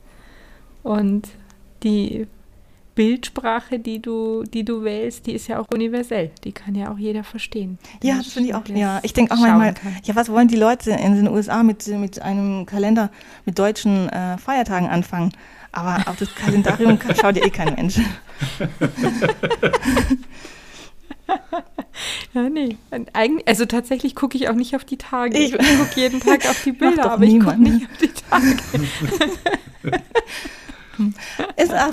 Und 0.82 1.28
die 1.82 2.26
Bildsprache, 2.96 3.78
die 3.78 4.02
du, 4.02 4.42
die 4.42 4.64
du 4.64 4.82
wählst, 4.82 5.26
die 5.26 5.32
ist 5.32 5.46
ja 5.46 5.60
auch 5.60 5.68
universell. 5.72 6.32
Die 6.42 6.50
kann 6.52 6.74
ja 6.74 6.90
auch 6.92 6.98
jeder 6.98 7.22
verstehen. 7.22 7.78
Ja, 8.02 8.16
das 8.16 8.32
finde 8.32 8.48
ich 8.48 8.54
auch. 8.56 8.66
Ja, 8.74 8.98
ich 9.04 9.12
denke 9.12 9.32
auch 9.34 9.38
manchmal, 9.38 9.74
kann. 9.74 9.96
ja, 10.02 10.16
was 10.16 10.28
wollen 10.30 10.48
die 10.48 10.56
Leute 10.56 10.90
in 10.90 11.14
den 11.14 11.28
USA 11.28 11.62
mit, 11.62 11.86
mit 11.86 12.20
einem 12.22 12.66
Kalender 12.66 13.10
mit 13.44 13.58
deutschen 13.58 14.08
äh, 14.08 14.36
Feiertagen 14.38 14.88
anfangen? 14.88 15.32
Aber 15.72 16.02
auf 16.10 16.16
das 16.16 16.34
Kalendarium 16.34 16.98
schaut 17.20 17.36
ja 17.36 17.44
eh 17.44 17.50
kein 17.50 17.74
Mensch. 17.74 18.00
Ja, 22.34 22.48
nee. 22.50 22.76
Eigentlich, 23.14 23.48
also 23.48 23.64
tatsächlich 23.64 24.14
gucke 24.14 24.36
ich 24.36 24.48
auch 24.50 24.54
nicht 24.54 24.76
auf 24.76 24.84
die 24.84 24.98
Tage. 24.98 25.36
Ich, 25.38 25.54
Ich- 25.54 25.58
gucke 25.78 25.98
jeden 26.00 26.20
Tag 26.20 26.46
auf 26.48 26.62
die 26.62 26.72
Bilder, 26.72 27.10
aber 27.10 27.24
ich 27.24 27.40
gucke 27.40 27.56
niemand. 27.56 27.62
nicht 27.62 27.90
auf 27.90 27.96
die 27.98 28.12
Tage. 28.12 28.56
Ist, 31.56 31.72
ach, 31.72 31.92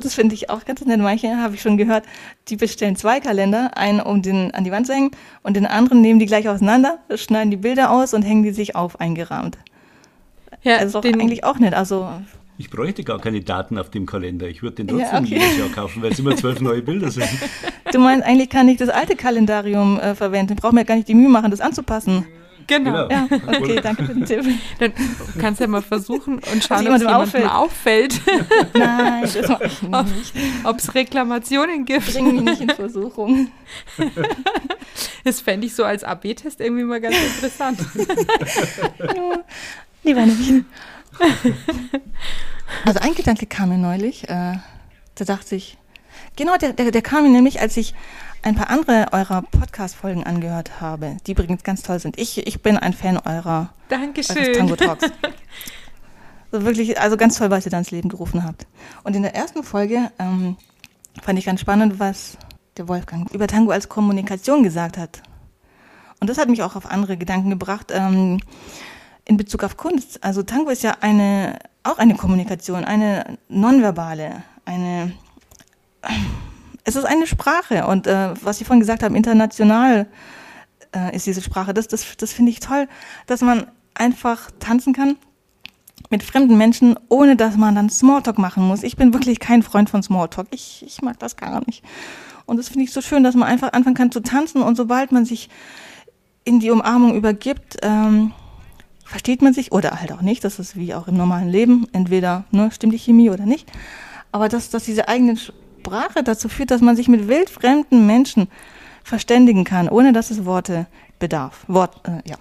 das 0.00 0.14
finde 0.14 0.34
ich 0.34 0.50
auch 0.50 0.64
ganz 0.64 0.84
nett. 0.84 1.00
Manche 1.00 1.36
habe 1.36 1.54
ich 1.54 1.62
schon 1.62 1.76
gehört, 1.76 2.04
die 2.48 2.56
bestellen 2.56 2.96
zwei 2.96 3.20
Kalender, 3.20 3.76
einen 3.76 4.00
um 4.00 4.22
den 4.22 4.52
an 4.52 4.64
die 4.64 4.70
Wand 4.70 4.86
zu 4.86 4.92
hängen 4.94 5.10
und 5.42 5.54
den 5.56 5.66
anderen 5.66 6.00
nehmen 6.00 6.18
die 6.18 6.26
gleich 6.26 6.48
auseinander, 6.48 6.98
schneiden 7.14 7.50
die 7.50 7.56
Bilder 7.56 7.90
aus 7.90 8.14
und 8.14 8.22
hängen 8.22 8.42
die 8.42 8.52
sich 8.52 8.76
auf 8.76 9.00
eingerahmt. 9.00 9.58
Ja, 10.62 10.76
Also 10.76 11.00
den, 11.00 11.20
eigentlich 11.20 11.44
auch 11.44 11.58
nicht. 11.58 11.74
Also 11.74 12.08
Ich 12.58 12.70
bräuchte 12.70 13.02
gar 13.04 13.18
keine 13.20 13.40
Daten 13.40 13.78
auf 13.78 13.90
dem 13.90 14.04
Kalender. 14.06 14.46
Ich 14.46 14.62
würde 14.62 14.84
den 14.84 14.98
Ja, 14.98 15.08
trotzdem 15.08 15.24
okay. 15.24 15.38
jedes 15.38 15.58
Jahr 15.58 15.68
kaufen, 15.68 16.02
weil 16.02 16.12
es 16.12 16.18
immer 16.18 16.36
zwölf 16.36 16.60
neue 16.60 16.82
Bilder 16.82 17.10
sind. 17.10 17.28
du 17.92 17.98
meinst, 17.98 18.26
eigentlich 18.26 18.50
kann 18.50 18.68
ich 18.68 18.76
das 18.76 18.90
alte 18.90 19.16
Kalendarium 19.16 19.98
äh, 19.98 20.14
verwenden. 20.14 20.54
Ich 20.54 20.60
brauche 20.60 20.74
mir 20.74 20.84
gar 20.84 20.96
nicht 20.96 21.08
die 21.08 21.14
Mühe 21.14 21.28
machen, 21.30 21.50
das 21.50 21.60
anzupassen. 21.60 22.26
Genau. 22.70 23.08
Ja, 23.10 23.28
okay, 23.46 23.80
danke 23.82 24.04
für 24.04 24.14
den 24.14 24.24
Tipp. 24.24 24.44
Dann 24.78 24.92
kannst 25.38 25.60
du 25.60 25.64
ja 25.64 25.68
mal 25.68 25.82
versuchen 25.82 26.34
und 26.38 26.64
schauen, 26.64 26.86
ob 26.88 26.94
es 26.94 27.02
jemandem 27.02 27.48
auffällt, 27.48 28.20
Nein, 28.74 29.22
das 29.22 29.48
mache 29.48 29.64
ich 30.22 30.40
ob 30.64 30.76
nicht. 30.76 30.84
es 30.88 30.94
Reklamationen 30.94 31.84
gibt. 31.84 32.12
Bring 32.12 32.34
mich 32.34 32.42
nicht 32.42 32.60
in 32.62 32.70
Versuchung. 32.70 33.50
Das 35.24 35.40
fände 35.40 35.66
ich 35.66 35.74
so 35.74 35.84
als 35.84 36.04
AB-Test 36.04 36.60
irgendwie 36.60 36.84
mal 36.84 37.00
ganz 37.00 37.16
interessant. 37.16 37.78
Lieber 40.02 40.26
nicht. 40.26 40.64
Also 42.84 43.00
ein 43.00 43.14
Gedanke 43.14 43.46
kam 43.46 43.70
mir 43.70 43.78
neulich, 43.78 44.24
äh, 44.24 44.54
da 45.16 45.24
dachte 45.24 45.56
ich, 45.56 45.76
genau, 46.36 46.56
der, 46.56 46.72
der, 46.72 46.90
der 46.90 47.02
kam 47.02 47.24
mir 47.24 47.30
nämlich, 47.30 47.60
als 47.60 47.76
ich 47.76 47.94
ein 48.42 48.54
paar 48.54 48.70
andere 48.70 49.08
eurer 49.12 49.42
Podcast-Folgen 49.42 50.24
angehört 50.24 50.80
habe, 50.80 51.16
die 51.26 51.32
übrigens 51.32 51.62
ganz 51.62 51.82
toll 51.82 51.98
sind. 51.98 52.18
Ich, 52.18 52.46
ich 52.46 52.62
bin 52.62 52.76
ein 52.76 52.92
Fan 52.92 53.18
eurer, 53.18 53.72
Dankeschön. 53.88 54.54
Tango 54.54 54.76
Talks. 54.76 55.06
So 56.52 56.64
wirklich, 56.64 56.98
also 56.98 57.16
ganz 57.16 57.38
toll, 57.38 57.50
was 57.50 57.64
ihr 57.64 57.70
da 57.70 57.78
ins 57.78 57.92
Leben 57.92 58.08
gerufen 58.08 58.42
habt. 58.42 58.66
Und 59.04 59.14
in 59.14 59.22
der 59.22 59.36
ersten 59.36 59.62
Folge 59.62 60.10
ähm, 60.18 60.56
fand 61.22 61.38
ich 61.38 61.44
ganz 61.44 61.60
spannend, 61.60 62.00
was 62.00 62.36
der 62.76 62.88
Wolfgang 62.88 63.30
über 63.32 63.46
Tango 63.46 63.70
als 63.70 63.88
Kommunikation 63.88 64.64
gesagt 64.64 64.98
hat. 64.98 65.22
Und 66.18 66.28
das 66.28 66.38
hat 66.38 66.48
mich 66.48 66.62
auch 66.64 66.74
auf 66.74 66.90
andere 66.90 67.16
Gedanken 67.16 67.50
gebracht 67.50 67.92
ähm, 67.94 68.40
in 69.24 69.36
Bezug 69.36 69.62
auf 69.62 69.76
Kunst. 69.76 70.24
Also 70.24 70.42
Tango 70.42 70.70
ist 70.70 70.82
ja 70.82 70.96
eine, 71.00 71.58
auch 71.84 71.98
eine 71.98 72.16
Kommunikation, 72.16 72.84
eine 72.84 73.38
nonverbale, 73.48 74.42
eine, 74.64 75.12
es 76.84 76.96
ist 76.96 77.04
eine 77.04 77.26
Sprache. 77.26 77.86
Und 77.86 78.06
äh, 78.06 78.30
was 78.42 78.58
Sie 78.58 78.64
vorhin 78.64 78.80
gesagt 78.80 79.02
haben, 79.02 79.14
international 79.14 80.06
äh, 80.94 81.14
ist 81.14 81.26
diese 81.26 81.42
Sprache. 81.42 81.74
Das, 81.74 81.88
das, 81.88 82.16
das 82.16 82.32
finde 82.32 82.50
ich 82.50 82.60
toll, 82.60 82.88
dass 83.26 83.40
man 83.40 83.66
einfach 83.94 84.50
tanzen 84.58 84.92
kann 84.92 85.16
mit 86.08 86.22
fremden 86.22 86.56
Menschen, 86.56 86.98
ohne 87.08 87.36
dass 87.36 87.56
man 87.56 87.74
dann 87.74 87.90
Smalltalk 87.90 88.38
machen 88.38 88.66
muss. 88.66 88.82
Ich 88.82 88.96
bin 88.96 89.12
wirklich 89.12 89.38
kein 89.38 89.62
Freund 89.62 89.90
von 89.90 90.02
Smalltalk. 90.02 90.48
Ich, 90.50 90.82
ich 90.86 91.02
mag 91.02 91.18
das 91.18 91.36
gar 91.36 91.62
nicht. 91.66 91.84
Und 92.46 92.56
das 92.56 92.68
finde 92.68 92.84
ich 92.84 92.92
so 92.92 93.00
schön, 93.00 93.22
dass 93.22 93.34
man 93.34 93.48
einfach 93.48 93.72
anfangen 93.72 93.94
kann 93.94 94.10
zu 94.10 94.20
tanzen 94.20 94.62
und 94.62 94.76
sobald 94.76 95.12
man 95.12 95.24
sich 95.24 95.48
in 96.42 96.58
die 96.58 96.70
Umarmung 96.70 97.14
übergibt, 97.14 97.76
ähm, 97.82 98.32
versteht 99.04 99.42
man 99.42 99.52
sich 99.52 99.72
oder 99.72 100.00
halt 100.00 100.12
auch 100.12 100.22
nicht. 100.22 100.42
Das 100.42 100.58
ist 100.58 100.76
wie 100.76 100.94
auch 100.94 101.06
im 101.06 101.16
normalen 101.16 101.48
Leben. 101.48 101.86
Entweder 101.92 102.44
ne, 102.50 102.70
stimmt 102.72 102.94
die 102.94 102.98
Chemie 102.98 103.30
oder 103.30 103.44
nicht. 103.44 103.70
Aber 104.32 104.48
dass, 104.48 104.70
dass 104.70 104.84
diese 104.84 105.08
eigene 105.08 105.36
Sprache 105.80 106.22
dazu 106.22 106.48
führt, 106.48 106.70
dass 106.70 106.80
man 106.80 106.96
sich 106.96 107.08
mit 107.08 107.28
wildfremden 107.28 108.06
Menschen 108.06 108.48
verständigen 109.02 109.64
kann, 109.64 109.88
ohne 109.88 110.12
dass 110.12 110.30
es 110.30 110.44
Worte 110.44 110.86
bedarf. 111.18 111.64
Wort, 111.68 112.00
äh, 112.06 112.28
ja. 112.28 112.36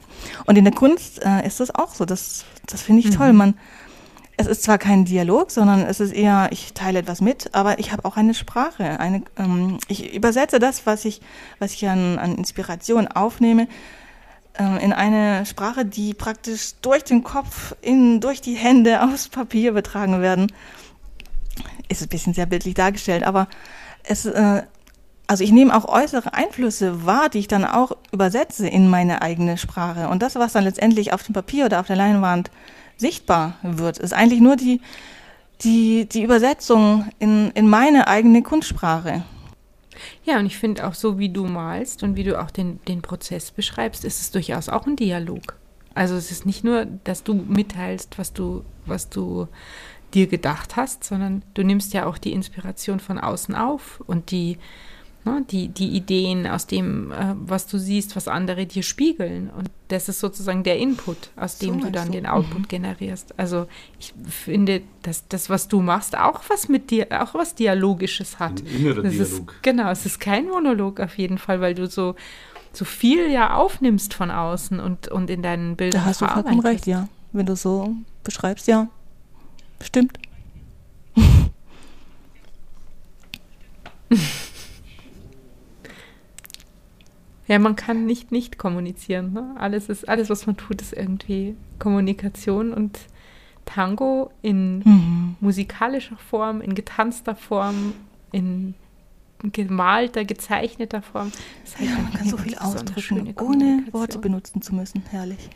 Und 0.46 0.58
in 0.58 0.66
der 0.66 0.74
Kunst 0.74 1.24
äh, 1.24 1.46
ist 1.46 1.60
das 1.60 1.74
auch 1.74 1.94
so. 1.94 2.06
Das, 2.06 2.46
das 2.66 2.82
finde 2.82 3.02
ich 3.02 3.08
mhm. 3.08 3.18
toll. 3.18 3.34
Man, 3.34 3.54
es 4.38 4.48
ist 4.48 4.64
zwar 4.64 4.78
kein 4.78 5.06
Dialog, 5.06 5.52
sondern 5.52 5.82
es 5.82 6.00
ist 6.00 6.14
eher, 6.14 6.50
ich 6.52 6.74
teile 6.74 7.00
etwas 7.00 7.22
mit, 7.22 7.54
aber 7.54 7.80
ich 7.80 7.92
habe 7.92 8.06
auch 8.06 8.18
eine 8.18 8.34
Sprache. 8.34 9.00
Eine, 9.00 9.24
ähm, 9.38 9.80
ich 9.88 10.14
übersetze 10.14 10.60
das, 10.60 10.86
was 10.86 11.06
ich, 11.06 11.22
was 11.60 11.74
ich 11.74 11.88
an, 11.88 12.20
an 12.20 12.36
Inspiration 12.36 13.08
aufnehme, 13.08 13.68
äh, 14.58 14.84
in 14.84 14.94
eine 14.94 15.46
Sprache, 15.46 15.86
die 15.86 16.14
praktisch 16.14 16.74
durch 16.82 17.04
den 17.04 17.24
Kopf, 17.24 17.76
in, 17.82 18.20
durch 18.20 18.42
die 18.42 18.56
Hände 18.56 19.02
aufs 19.04 19.30
Papier 19.30 19.72
übertragen 19.72 20.22
werden. 20.22 20.52
Ist 21.88 22.02
ein 22.02 22.10
bisschen 22.10 22.34
sehr 22.34 22.46
bildlich 22.46 22.74
dargestellt, 22.74 23.24
aber 23.24 23.48
es, 24.04 24.26
äh, 24.26 24.64
also 25.28 25.44
ich 25.44 25.52
nehme 25.52 25.76
auch 25.76 25.86
äußere 25.86 26.34
Einflüsse 26.34 27.06
wahr, 27.06 27.30
die 27.30 27.40
ich 27.40 27.48
dann 27.48 27.66
auch 27.66 27.92
übersetze 28.12 28.68
in 28.68 28.90
meine 28.90 29.22
eigene 29.22 29.58
Sprache. 29.58 30.08
Und 30.10 30.22
das, 30.22 30.36
was 30.36 30.54
dann 30.54 30.64
letztendlich 30.64 31.14
auf 31.14 31.24
dem 31.24 31.34
Papier 31.34 31.66
oder 31.66 31.80
auf 31.80 31.88
der 31.88 31.96
Leinwand 31.96 32.50
sichtbar 32.98 33.54
wird, 33.62 33.98
ist 34.00 34.14
eigentlich 34.14 34.42
nur 34.42 34.56
die, 34.56 34.82
die, 35.62 36.08
die 36.08 36.24
Übersetzung 36.24 37.10
in, 37.20 37.52
in 37.52 37.70
meine 37.70 38.08
eigene 38.08 38.42
Kunstsprache. 38.42 39.24
Ja, 40.24 40.40
und 40.40 40.46
ich 40.46 40.58
finde 40.58 40.88
auch 40.88 40.94
so, 40.94 41.20
wie 41.20 41.30
du 41.30 41.46
malst 41.46 42.04
und 42.04 42.16
wie 42.16 42.24
du 42.24 42.40
auch 42.40 42.52
den, 42.52 42.80
den 42.88 43.02
Prozess 43.02 43.52
beschreibst, 43.52 44.06
ist 44.06 44.22
es 44.22 44.32
durchaus 44.32 44.70
auch 44.70 44.88
ein 44.88 44.96
Dialog. 44.96 45.58
Also 45.94 46.16
es 46.16 46.32
ist 46.32 46.46
nicht 46.46 46.64
nur, 46.64 46.86
dass 47.04 47.24
du 47.24 47.34
mitteilst, 47.34 48.18
was 48.18 48.32
du, 48.34 48.64
was 48.86 49.10
du 49.10 49.48
dir 50.14 50.28
gedacht 50.28 50.76
hast, 50.76 51.04
sondern 51.04 51.44
du 51.54 51.64
nimmst 51.64 51.94
ja 51.94 52.06
auch 52.06 52.18
die 52.18 52.34
Inspiration 52.34 53.00
von 53.00 53.18
außen 53.18 53.56
auf 53.56 54.02
und 54.06 54.32
die, 54.32 54.58
Ne? 55.26 55.46
Die, 55.50 55.68
die 55.68 55.90
Ideen 55.90 56.48
aus 56.48 56.66
dem, 56.66 57.12
äh, 57.12 57.36
was 57.36 57.68
du 57.68 57.78
siehst, 57.78 58.16
was 58.16 58.28
andere 58.28 58.66
dir 58.66 58.84
spiegeln. 58.84 59.50
Und 59.50 59.70
das 59.90 60.08
ist 60.08 60.20
sozusagen 60.20 60.64
der 60.64 60.78
Input, 60.78 61.30
aus 61.36 61.58
dem 61.58 61.76
so 61.76 61.88
du 61.88 61.92
dann 61.92 62.08
so. 62.08 62.14
den 62.14 62.26
Output 62.26 62.60
mhm. 62.60 62.68
generierst. 62.68 63.38
Also 63.38 63.68
ich 64.00 64.14
finde, 64.30 64.82
dass 65.04 65.28
das, 65.28 65.50
was 65.50 65.68
du 65.68 65.82
machst, 65.82 66.18
auch 66.18 66.42
was 66.48 66.70
mit 66.70 66.90
dir, 66.90 67.08
auch 67.12 67.34
was 67.34 67.54
Dialogisches 67.54 68.40
hat. 68.40 68.62
Ein 68.62 68.68
innerer 68.68 69.04
das 69.04 69.14
Dialog. 69.14 69.52
Ist, 69.52 69.64
genau, 69.64 69.92
es 69.92 70.06
ist 70.06 70.20
kein 70.20 70.48
Monolog 70.48 71.02
auf 71.02 71.18
jeden 71.18 71.38
Fall, 71.38 71.60
weil 71.60 71.76
du 71.76 71.88
so, 71.88 72.16
so 72.72 72.86
viel 72.86 73.30
ja 73.30 73.56
aufnimmst 73.56 74.14
von 74.14 74.32
außen 74.32 74.80
und, 74.80 75.10
und 75.10 75.30
in 75.30 75.42
deinen 75.42 75.76
Bildern. 75.76 76.02
Da 76.02 76.06
hast 76.06 76.22
du 76.22 76.28
vollkommen 76.28 76.62
recht, 76.62 76.88
ja. 76.88 77.10
Wenn 77.34 77.46
du 77.46 77.58
so 77.58 77.94
beschreibst, 78.24 78.68
ja. 78.68 78.88
Stimmt. 79.82 80.20
Ja, 87.48 87.58
man 87.58 87.76
kann 87.76 88.06
nicht 88.06 88.32
nicht 88.32 88.60
kommunizieren. 88.60 89.34
Ne? 89.34 89.56
Alles 89.58 89.90
ist, 89.90 90.08
alles, 90.08 90.30
was 90.30 90.46
man 90.46 90.56
tut, 90.56 90.82
ist 90.82 90.94
irgendwie 90.94 91.56
Kommunikation 91.80 92.74
und 92.74 93.00
Tango 93.66 94.32
in 94.44 94.80
mhm. 94.80 95.36
musikalischer 95.40 96.18
Form, 96.18 96.62
in 96.62 96.76
getanzter 96.76 97.36
Form, 97.36 97.94
in 98.32 98.76
gemalter, 99.42 100.26
gezeichneter 100.26 101.02
Form. 101.02 101.32
Das 101.64 101.80
heißt, 101.80 101.90
ja, 101.90 101.96
man 101.96 102.14
kann 102.14 102.30
so 102.30 102.38
viel 102.38 102.56
ausdrücken, 102.56 103.34
ohne 103.40 103.84
Worte 103.92 104.20
benutzen 104.20 104.62
zu 104.62 104.76
müssen. 104.76 105.04
Herrlich. 105.10 105.50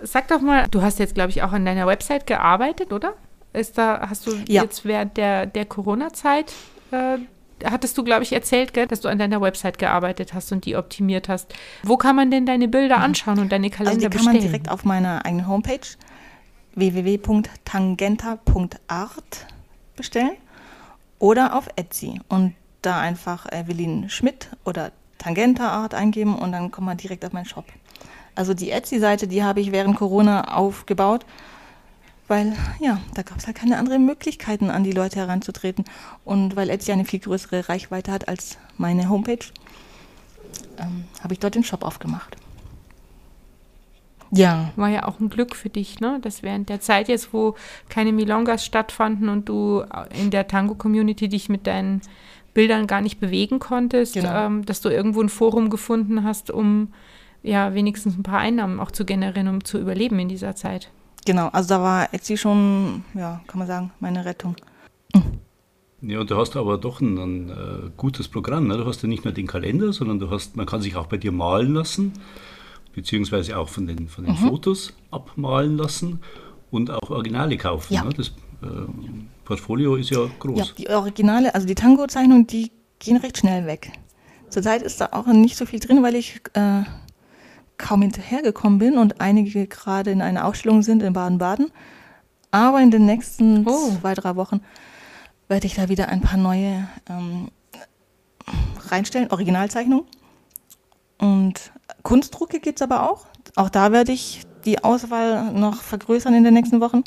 Sag 0.00 0.28
doch 0.28 0.40
mal, 0.40 0.66
du 0.70 0.82
hast 0.82 0.98
jetzt, 0.98 1.14
glaube 1.14 1.30
ich, 1.30 1.42
auch 1.42 1.52
an 1.52 1.64
deiner 1.64 1.86
Website 1.86 2.26
gearbeitet, 2.26 2.92
oder? 2.92 3.14
Ist 3.52 3.78
da, 3.78 4.06
hast 4.08 4.26
du 4.26 4.32
ja. 4.48 4.62
jetzt 4.62 4.84
während 4.84 5.16
der, 5.16 5.46
der 5.46 5.64
Corona-Zeit 5.64 6.52
äh, 6.90 7.18
hattest 7.64 7.96
du, 7.96 8.04
glaube 8.04 8.22
ich, 8.22 8.32
erzählt, 8.32 8.74
gell, 8.74 8.86
dass 8.86 9.00
du 9.00 9.08
an 9.08 9.18
deiner 9.18 9.40
Website 9.40 9.78
gearbeitet 9.78 10.34
hast 10.34 10.52
und 10.52 10.66
die 10.66 10.76
optimiert 10.76 11.28
hast. 11.28 11.52
Wo 11.82 11.96
kann 11.96 12.14
man 12.16 12.30
denn 12.30 12.46
deine 12.46 12.68
Bilder 12.68 12.98
anschauen 12.98 13.38
und 13.38 13.50
deine 13.52 13.70
Kalender 13.70 13.96
also 13.96 14.08
die 14.08 14.10
bestellen? 14.16 14.26
kann 14.26 14.34
man 14.34 14.42
direkt 14.42 14.70
auf 14.70 14.84
meiner 14.84 15.24
eigenen 15.24 15.48
Homepage 15.48 15.80
www.tangenta.art 16.74 19.46
bestellen 19.96 20.36
oder 21.18 21.56
auf 21.56 21.68
Etsy 21.76 22.20
und 22.28 22.54
da 22.82 23.00
einfach 23.00 23.50
Evelyn 23.50 24.10
Schmidt 24.10 24.50
oder 24.64 24.92
Tangenta 25.18 25.70
Art 25.70 25.94
eingeben 25.94 26.36
und 26.36 26.52
dann 26.52 26.70
kommt 26.70 26.86
man 26.86 26.98
direkt 26.98 27.24
auf 27.24 27.32
meinen 27.32 27.46
Shop. 27.46 27.64
Also 28.36 28.54
die 28.54 28.70
Etsy-Seite, 28.70 29.26
die 29.26 29.42
habe 29.42 29.60
ich 29.60 29.72
während 29.72 29.96
Corona 29.96 30.56
aufgebaut 30.56 31.26
weil 32.28 32.56
ja, 32.80 33.00
da 33.14 33.22
gab 33.22 33.38
es 33.38 33.46
halt 33.46 33.56
keine 33.56 33.78
anderen 33.78 34.04
Möglichkeiten, 34.04 34.70
an 34.70 34.84
die 34.84 34.92
Leute 34.92 35.20
heranzutreten. 35.20 35.84
Und 36.24 36.56
weil 36.56 36.70
Etsy 36.70 36.92
eine 36.92 37.04
viel 37.04 37.20
größere 37.20 37.68
Reichweite 37.68 38.10
hat 38.10 38.28
als 38.28 38.58
meine 38.78 39.08
Homepage, 39.08 39.46
ähm, 40.78 41.04
habe 41.22 41.34
ich 41.34 41.40
dort 41.40 41.54
den 41.54 41.64
Shop 41.64 41.84
aufgemacht. 41.84 42.36
Ja. 44.32 44.72
War 44.74 44.88
ja 44.88 45.06
auch 45.06 45.20
ein 45.20 45.28
Glück 45.28 45.54
für 45.54 45.68
dich, 45.68 46.00
ne? 46.00 46.18
Dass 46.20 46.42
während 46.42 46.68
der 46.68 46.80
Zeit 46.80 47.08
jetzt, 47.08 47.32
wo 47.32 47.54
keine 47.88 48.12
Milongas 48.12 48.64
stattfanden 48.64 49.28
und 49.28 49.48
du 49.48 49.84
in 50.20 50.30
der 50.30 50.48
Tango-Community 50.48 51.28
dich 51.28 51.48
mit 51.48 51.68
deinen 51.68 52.02
Bildern 52.52 52.88
gar 52.88 53.02
nicht 53.02 53.20
bewegen 53.20 53.60
konntest, 53.60 54.14
genau. 54.14 54.46
ähm, 54.46 54.66
dass 54.66 54.80
du 54.80 54.88
irgendwo 54.88 55.20
ein 55.20 55.28
Forum 55.28 55.70
gefunden 55.70 56.24
hast, 56.24 56.50
um 56.50 56.92
ja 57.46 57.74
wenigstens 57.74 58.16
ein 58.16 58.22
paar 58.22 58.40
Einnahmen 58.40 58.80
auch 58.80 58.90
zu 58.90 59.04
generieren, 59.04 59.48
um 59.48 59.64
zu 59.64 59.78
überleben 59.78 60.18
in 60.18 60.28
dieser 60.28 60.56
Zeit. 60.56 60.90
Genau, 61.24 61.48
also 61.48 61.68
da 61.68 61.82
war 61.82 62.14
Etsy 62.14 62.36
schon, 62.36 63.04
ja, 63.14 63.40
kann 63.46 63.58
man 63.58 63.66
sagen, 63.66 63.92
meine 64.00 64.24
Rettung. 64.24 64.56
Ja, 66.02 66.20
und 66.20 66.30
du 66.30 66.36
hast 66.36 66.56
aber 66.56 66.78
doch 66.78 67.00
ein, 67.00 67.18
ein 67.18 67.50
äh, 67.50 67.90
gutes 67.96 68.28
Programm. 68.28 68.68
Ne? 68.68 68.76
Du 68.76 68.86
hast 68.86 69.02
ja 69.02 69.08
nicht 69.08 69.24
nur 69.24 69.32
den 69.32 69.46
Kalender, 69.46 69.92
sondern 69.92 70.18
du 70.18 70.30
hast, 70.30 70.56
man 70.56 70.66
kann 70.66 70.82
sich 70.82 70.94
auch 70.94 71.06
bei 71.06 71.16
dir 71.16 71.32
malen 71.32 71.74
lassen, 71.74 72.12
beziehungsweise 72.94 73.58
auch 73.58 73.68
von 73.68 73.86
den, 73.86 74.08
von 74.08 74.24
den 74.24 74.34
mhm. 74.34 74.48
Fotos 74.48 74.92
abmalen 75.10 75.76
lassen 75.76 76.20
und 76.70 76.90
auch 76.90 77.10
Originale 77.10 77.56
kaufen. 77.56 77.94
Ja. 77.94 78.04
Ne? 78.04 78.10
Das 78.16 78.28
äh, 78.28 78.66
Portfolio 79.44 79.96
ist 79.96 80.10
ja 80.10 80.18
groß. 80.38 80.58
Ja, 80.58 80.64
die 80.78 80.88
Originale, 80.90 81.54
also 81.54 81.66
die 81.66 81.74
Tango-Zeichnungen, 81.74 82.46
die 82.46 82.70
gehen 82.98 83.16
recht 83.16 83.38
schnell 83.38 83.66
weg. 83.66 83.90
Zurzeit 84.50 84.82
ist 84.82 85.00
da 85.00 85.08
auch 85.12 85.26
nicht 85.26 85.56
so 85.56 85.66
viel 85.66 85.80
drin, 85.80 86.02
weil 86.02 86.14
ich 86.14 86.40
äh, 86.52 86.82
kaum 87.78 88.02
hinterhergekommen 88.02 88.78
bin 88.78 88.98
und 88.98 89.20
einige 89.20 89.66
gerade 89.66 90.10
in 90.10 90.22
einer 90.22 90.44
Ausstellung 90.46 90.82
sind 90.82 91.02
in 91.02 91.12
Baden-Baden. 91.12 91.70
Aber 92.50 92.80
in 92.80 92.90
den 92.90 93.06
nächsten 93.06 93.66
oh. 93.66 93.96
zwei, 94.00 94.14
drei 94.14 94.36
Wochen 94.36 94.60
werde 95.48 95.66
ich 95.66 95.74
da 95.74 95.88
wieder 95.88 96.08
ein 96.08 96.20
paar 96.20 96.38
neue 96.38 96.88
ähm, 97.08 97.50
reinstellen, 98.88 99.30
Originalzeichnungen. 99.30 100.06
Und 101.18 101.72
Kunstdrucke 102.02 102.60
gibt 102.60 102.80
es 102.80 102.82
aber 102.82 103.10
auch. 103.10 103.26
Auch 103.56 103.70
da 103.70 103.92
werde 103.92 104.12
ich 104.12 104.42
die 104.64 104.82
Auswahl 104.82 105.52
noch 105.52 105.82
vergrößern 105.82 106.34
in 106.34 106.44
den 106.44 106.54
nächsten 106.54 106.80
Wochen. 106.80 107.04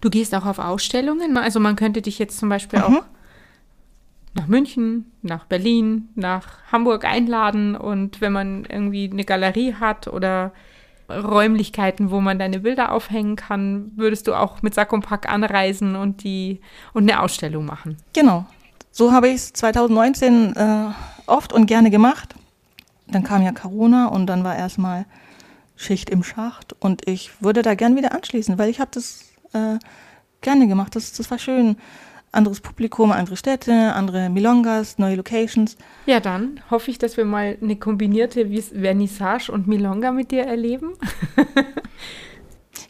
Du 0.00 0.10
gehst 0.10 0.34
auch 0.34 0.46
auf 0.46 0.58
Ausstellungen? 0.58 1.36
Also 1.36 1.60
man 1.60 1.76
könnte 1.76 2.02
dich 2.02 2.18
jetzt 2.18 2.38
zum 2.38 2.48
Beispiel 2.48 2.80
mhm. 2.80 2.84
auch 2.84 3.02
nach 4.34 4.46
München, 4.46 5.12
nach 5.22 5.44
Berlin, 5.44 6.08
nach 6.14 6.58
Hamburg 6.70 7.04
einladen 7.04 7.76
und 7.76 8.20
wenn 8.20 8.32
man 8.32 8.64
irgendwie 8.64 9.10
eine 9.10 9.24
Galerie 9.24 9.74
hat 9.74 10.08
oder 10.08 10.52
Räumlichkeiten, 11.08 12.10
wo 12.10 12.20
man 12.20 12.38
deine 12.38 12.60
Bilder 12.60 12.92
aufhängen 12.92 13.36
kann, 13.36 13.92
würdest 13.96 14.26
du 14.26 14.34
auch 14.34 14.62
mit 14.62 14.74
Sack 14.74 14.92
und 14.92 15.04
Pack 15.04 15.30
anreisen 15.30 15.96
und 15.96 16.22
die 16.24 16.60
und 16.94 17.10
eine 17.10 17.20
Ausstellung 17.20 17.66
machen. 17.66 17.98
Genau. 18.14 18.46
So 18.90 19.12
habe 19.12 19.28
ich 19.28 19.36
es 19.36 19.52
2019 19.52 20.56
äh, 20.56 20.84
oft 21.26 21.52
und 21.52 21.66
gerne 21.66 21.90
gemacht. 21.90 22.34
Dann 23.08 23.24
kam 23.24 23.42
ja 23.42 23.52
Corona 23.52 24.06
und 24.06 24.26
dann 24.26 24.44
war 24.44 24.56
erstmal 24.56 25.06
Schicht 25.76 26.10
im 26.10 26.22
Schacht 26.22 26.74
und 26.78 27.08
ich 27.08 27.42
würde 27.42 27.62
da 27.62 27.74
gern 27.74 27.96
wieder 27.96 28.12
anschließen, 28.12 28.58
weil 28.58 28.70
ich 28.70 28.80
habe 28.80 28.90
das 28.94 29.24
äh, 29.52 29.78
gerne 30.40 30.68
gemacht. 30.68 30.94
Das, 30.96 31.12
das 31.12 31.30
war 31.30 31.38
schön 31.38 31.76
anderes 32.32 32.60
Publikum, 32.60 33.12
andere 33.12 33.36
Städte, 33.36 33.92
andere 33.94 34.30
Milongas, 34.30 34.98
neue 34.98 35.16
Locations. 35.16 35.76
Ja, 36.06 36.18
dann 36.18 36.60
hoffe 36.70 36.90
ich, 36.90 36.98
dass 36.98 37.16
wir 37.16 37.24
mal 37.24 37.58
eine 37.60 37.76
kombinierte 37.76 38.46
Vernissage 38.46 39.52
und 39.52 39.68
Milonga 39.68 40.12
mit 40.12 40.30
dir 40.30 40.44
erleben. 40.44 40.94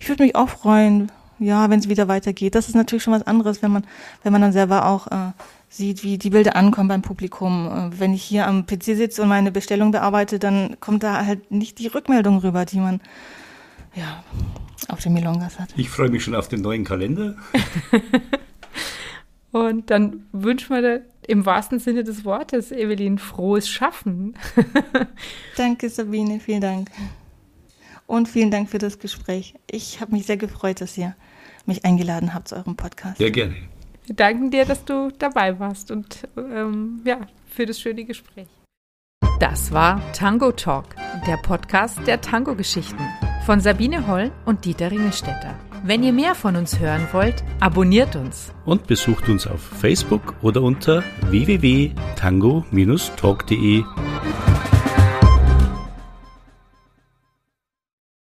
ich 0.01 0.09
würde 0.09 0.23
mich 0.23 0.37
auch 0.37 0.49
freuen, 0.49 1.11
ja, 1.41 1.69
wenn 1.69 1.81
es 1.81 1.89
wieder 1.89 2.07
weitergeht. 2.07 2.55
Das 2.55 2.69
ist 2.69 2.75
natürlich 2.75 3.03
schon 3.03 3.15
was 3.15 3.27
anderes, 3.27 3.63
wenn 3.63 3.73
man, 3.73 3.85
wenn 4.23 4.33
man 4.33 4.43
dann 4.43 4.53
selber 4.53 4.87
auch 4.87 5.09
äh, 5.09 5.33
sieht, 5.69 6.05
wie 6.05 6.19
die 6.19 6.31
Bilder 6.31 6.55
ankommen 6.55 6.89
beim 6.89 7.03
Publikum. 7.03 7.67
Äh, 7.67 7.99
wenn 8.01 8.15
ich 8.15 8.23
hier 8.23 8.47
am 8.47 8.65
PC 8.67 8.85
sitze 8.85 9.23
und 9.23 9.29
meine 9.29 9.51
Bestellung 9.51 9.91
bearbeite, 9.91 10.39
dann 10.39 10.77
kommt 10.79 11.03
da 11.03 11.27
halt 11.27 11.51
nicht 11.51 11.81
die 11.81 11.89
Rückmeldung 11.89 12.39
rüber, 12.39 12.65
die 12.65 12.79
man 12.79 13.01
ja, 13.95 14.23
auf 14.89 15.01
den 15.01 15.15
Milongas 15.15 15.59
hat. 15.59 15.71
Ich 15.77 15.91
freue 15.91 16.11
mich 16.11 16.23
schon 16.23 16.37
auf 16.37 16.49
den 16.49 16.61
neuen 16.61 16.85
Kalender. 16.85 17.35
Und 19.53 19.91
dann 19.91 20.27
wünschen 20.33 20.75
wir 20.75 20.83
dir 20.83 21.05
im 21.27 21.47
wahrsten 21.47 21.79
Sinne 21.79 22.05
des 22.05 22.25
Wortes, 22.25 22.73
Evelyn, 22.73 23.19
frohes 23.19 23.69
Schaffen. 23.69 24.35
Danke, 25.57 25.89
Sabine, 25.89 26.41
vielen 26.41 26.63
Dank. 26.63 26.91
Und 28.07 28.29
vielen 28.29 28.51
Dank 28.51 28.69
für 28.69 28.79
das 28.79 28.99
Gespräch. 28.99 29.55
Ich 29.71 30.01
habe 30.01 30.13
mich 30.13 30.27
sehr 30.27 30.37
gefreut, 30.37 30.81
dass 30.81 30.99
ihr 30.99 31.15
mich 31.67 31.85
eingeladen 31.85 32.35
habt 32.35 32.49
zu 32.49 32.57
eurem 32.57 32.77
Podcast. 32.77 33.19
Sehr 33.19 33.31
gerne. 33.31 33.55
Wir 34.07 34.17
danken 34.17 34.51
dir, 34.51 34.65
dass 34.65 34.85
du 34.85 35.13
dabei 35.17 35.59
warst 35.61 35.91
und 35.91 36.29
ähm, 36.37 37.03
ja, 37.05 37.21
für 37.47 37.67
das 37.67 37.79
schöne 37.79 38.05
Gespräch. 38.05 38.49
Das 39.39 39.71
war 39.73 40.01
Tango 40.13 40.53
Talk, 40.53 40.97
der 41.27 41.37
Podcast 41.37 42.05
der 42.07 42.21
Tango-Geschichten 42.21 43.03
von 43.45 43.61
Sabine 43.61 44.07
Holl 44.07 44.33
und 44.45 44.65
Dieter 44.65 44.91
Ringelstetter. 44.91 45.59
Wenn 45.85 46.05
ihr 46.05 46.13
mehr 46.13 46.37
von 46.37 46.55
uns 46.55 46.79
hören 46.79 47.09
wollt, 47.11 47.43
abonniert 47.59 48.15
uns. 48.15 48.53
Und 48.65 48.87
besucht 48.87 49.29
uns 49.29 49.49
auf 49.49 49.61
Facebook 49.61 50.35
oder 50.41 50.63
unter 50.63 51.03
www.tango-talk.de 51.29 53.83